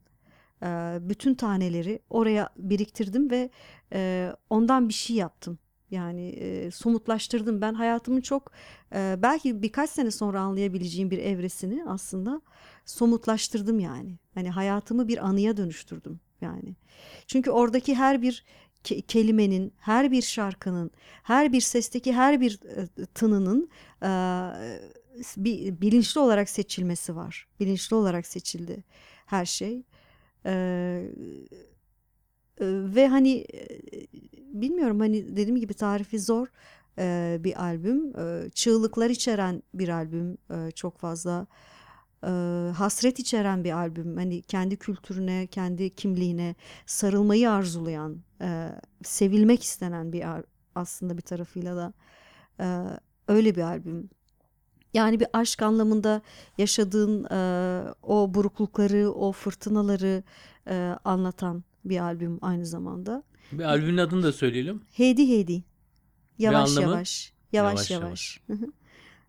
bütün 1.02 1.36
taneleri 1.36 2.00
oraya 2.10 2.50
biriktirdim 2.58 3.32
ve 3.32 3.50
e, 3.94 4.32
ondan 4.50 4.90
bir 4.90 4.94
şey 4.94 5.16
yaptım. 5.16 5.60
Yani 5.92 6.30
e, 6.30 6.72
somutlaştırdım. 6.72 7.62
Ben 7.62 7.74
hayatımın 7.74 8.22
çok 8.22 8.52
e, 8.96 9.16
belki 9.20 9.62
birkaç 9.62 9.90
sene 9.90 10.12
sonra 10.12 10.42
anlayabileceğim 10.42 11.12
bir 11.12 11.18
evresini 11.18 11.86
aslında 11.88 12.42
somutlaştırdım 12.86 13.80
yani. 13.80 14.18
Hani 14.34 14.50
hayatımı 14.50 15.08
bir 15.08 15.28
anıya 15.28 15.58
dönüştürdüm 15.58 16.20
yani. 16.42 16.76
Çünkü 17.28 17.52
oradaki 17.52 17.96
her 17.96 18.22
bir 18.22 18.46
ke- 18.84 19.02
kelimenin, 19.02 19.74
her 19.78 20.12
bir 20.12 20.22
şarkının, 20.22 20.92
her 21.24 21.54
bir 21.54 21.62
sesteki 21.62 22.14
her 22.14 22.42
bir 22.42 22.60
e, 22.78 23.06
tınının 23.06 23.70
e, 24.04 24.10
bir 25.38 25.82
bilinçli 25.82 26.22
olarak 26.22 26.50
seçilmesi 26.50 27.16
var. 27.16 27.48
Bilinçli 27.60 27.96
olarak 27.96 28.28
seçildi 28.28 28.84
her 29.26 29.46
şey. 29.46 29.84
Ee, 30.46 31.12
e, 32.62 32.66
ve 32.96 33.08
hani 33.08 33.46
bilmiyorum 34.54 35.00
hani 35.00 35.36
dediğim 35.38 35.60
gibi 35.60 35.74
tarifi 35.74 36.20
zor 36.20 36.48
e, 36.98 37.38
bir 37.40 37.64
albüm. 37.64 38.20
E, 38.20 38.50
çığlıklar 38.50 39.10
içeren 39.10 39.64
bir 39.74 39.90
albüm. 39.90 40.38
E, 40.52 40.72
çok 40.72 40.98
fazla 40.98 41.48
e, 42.24 42.28
hasret 42.76 43.20
içeren 43.20 43.64
bir 43.64 43.72
albüm. 43.72 44.18
Hani 44.18 44.42
kendi 44.42 44.78
kültürüne, 44.78 45.48
kendi 45.48 45.96
kimliğine 45.96 46.56
sarılmayı 46.86 47.52
arzulayan, 47.52 48.18
e, 48.42 48.70
sevilmek 49.04 49.64
istenen 49.64 50.14
bir 50.14 50.26
aslında 50.76 51.18
bir 51.18 51.22
tarafıyla 51.22 51.76
da 51.76 51.94
e, 52.60 52.66
öyle 53.28 53.56
bir 53.56 53.62
albüm. 53.62 54.10
Yani 54.94 55.20
bir 55.20 55.28
aşk 55.34 55.62
anlamında 55.62 56.22
yaşadığın 56.58 57.24
e, 57.24 57.38
o 58.04 58.34
buruklukları, 58.34 59.12
o 59.12 59.32
fırtınaları 59.32 60.24
e, 60.68 60.96
anlatan 61.06 61.64
bir 61.86 62.00
albüm 62.00 62.40
aynı 62.42 62.66
zamanda. 62.66 63.24
bir 63.52 63.64
albümün 63.64 63.98
adını 63.98 64.24
da 64.24 64.34
söyleyelim. 64.34 64.82
Heydi 64.92 65.30
Heydi. 65.30 65.64
Yavaş 66.40 66.78
yavaş. 66.78 67.34
Yavaş 67.52 67.90
Yavaş 67.90 67.92
yavaş. 67.92 68.42
Hı. 68.48 68.58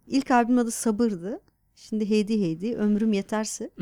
İlk 0.06 0.30
albüm 0.30 0.58
adı 0.58 0.70
Sabır'dı. 0.70 1.40
Şimdi 1.76 2.10
Heydi 2.10 2.40
Heydi. 2.40 2.76
Ömrüm 2.76 3.12
yeterse. 3.12 3.70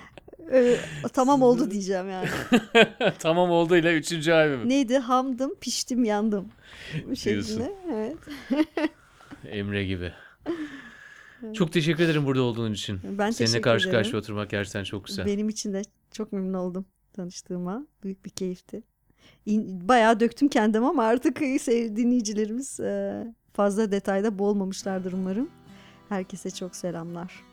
Ee, 0.52 0.76
tamam 1.12 1.42
oldu 1.42 1.70
diyeceğim 1.70 2.10
yani. 2.10 2.28
tamam 3.18 3.50
olduğuyla 3.50 3.92
üçüncü 3.92 4.32
albüm. 4.32 4.68
Neydi? 4.68 4.98
Hamdım, 4.98 5.54
piştim, 5.60 6.04
yandım. 6.04 6.48
Bu 7.10 7.16
şekilde. 7.16 7.72
Evet. 7.92 8.16
Emre 9.44 9.84
gibi. 9.84 10.12
Çok 11.54 11.72
teşekkür 11.72 12.04
ederim 12.04 12.26
burada 12.26 12.42
olduğun 12.42 12.72
için. 12.72 13.00
Ben 13.18 13.30
Seninle 13.30 13.60
karşı 13.60 13.88
ederim. 13.88 13.98
karşıya 13.98 14.18
oturmak 14.18 14.50
gerçekten 14.50 14.84
çok 14.84 15.06
güzel. 15.06 15.26
Benim 15.26 15.48
için 15.48 15.72
de 15.72 15.82
çok 16.12 16.32
memnun 16.32 16.54
oldum 16.54 16.84
tanıştığıma. 17.12 17.86
Büyük 18.04 18.24
bir 18.24 18.30
keyifti. 18.30 18.82
bayağı 19.88 20.20
döktüm 20.20 20.48
kendim 20.48 20.84
ama 20.84 21.04
artık 21.04 21.40
dinleyicilerimiz 21.96 22.80
e, 22.80 23.24
fazla 23.52 23.92
detayda 23.92 24.38
boğulmamışlardır 24.38 25.12
umarım. 25.12 25.50
Herkese 26.08 26.50
çok 26.50 26.76
selamlar. 26.76 27.44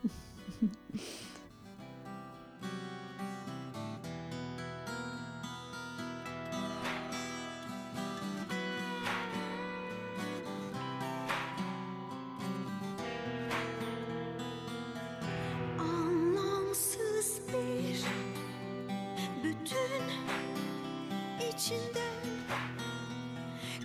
İçinde 21.58 22.04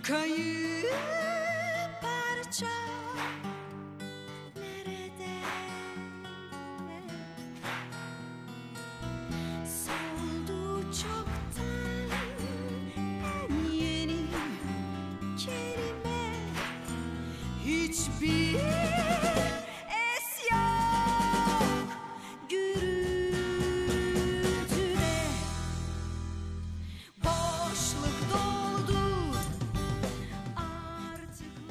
kayıp 0.03 0.93
parça 2.01 2.92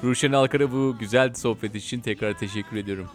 Ruşen 0.04 0.32
Alkar'a 0.32 0.72
bu 0.72 0.96
güzel 1.00 1.34
sohbet 1.34 1.74
için 1.74 2.00
tekrar 2.00 2.38
teşekkür 2.38 2.76
ediyorum. 2.76 3.08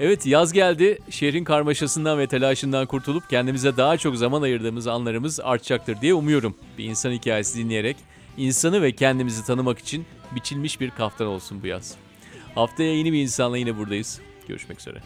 Evet 0.00 0.26
yaz 0.26 0.52
geldi. 0.52 0.98
Şehrin 1.10 1.44
karmaşasından 1.44 2.18
ve 2.18 2.26
telaşından 2.26 2.86
kurtulup 2.86 3.30
kendimize 3.30 3.76
daha 3.76 3.96
çok 3.96 4.16
zaman 4.16 4.42
ayırdığımız 4.42 4.86
anlarımız 4.86 5.40
artacaktır 5.40 6.00
diye 6.00 6.14
umuyorum. 6.14 6.56
Bir 6.78 6.84
insan 6.84 7.10
hikayesi 7.10 7.58
dinleyerek 7.58 7.96
insanı 8.36 8.82
ve 8.82 8.92
kendimizi 8.92 9.46
tanımak 9.46 9.78
için 9.78 10.06
biçilmiş 10.34 10.80
bir 10.80 10.90
kaftan 10.90 11.26
olsun 11.26 11.62
bu 11.62 11.66
yaz. 11.66 11.94
Haftaya 12.54 12.94
yeni 12.94 13.12
bir 13.12 13.22
insanla 13.22 13.58
yine 13.58 13.76
buradayız. 13.76 14.20
Görüşmek 14.48 14.80
üzere. 14.80 14.98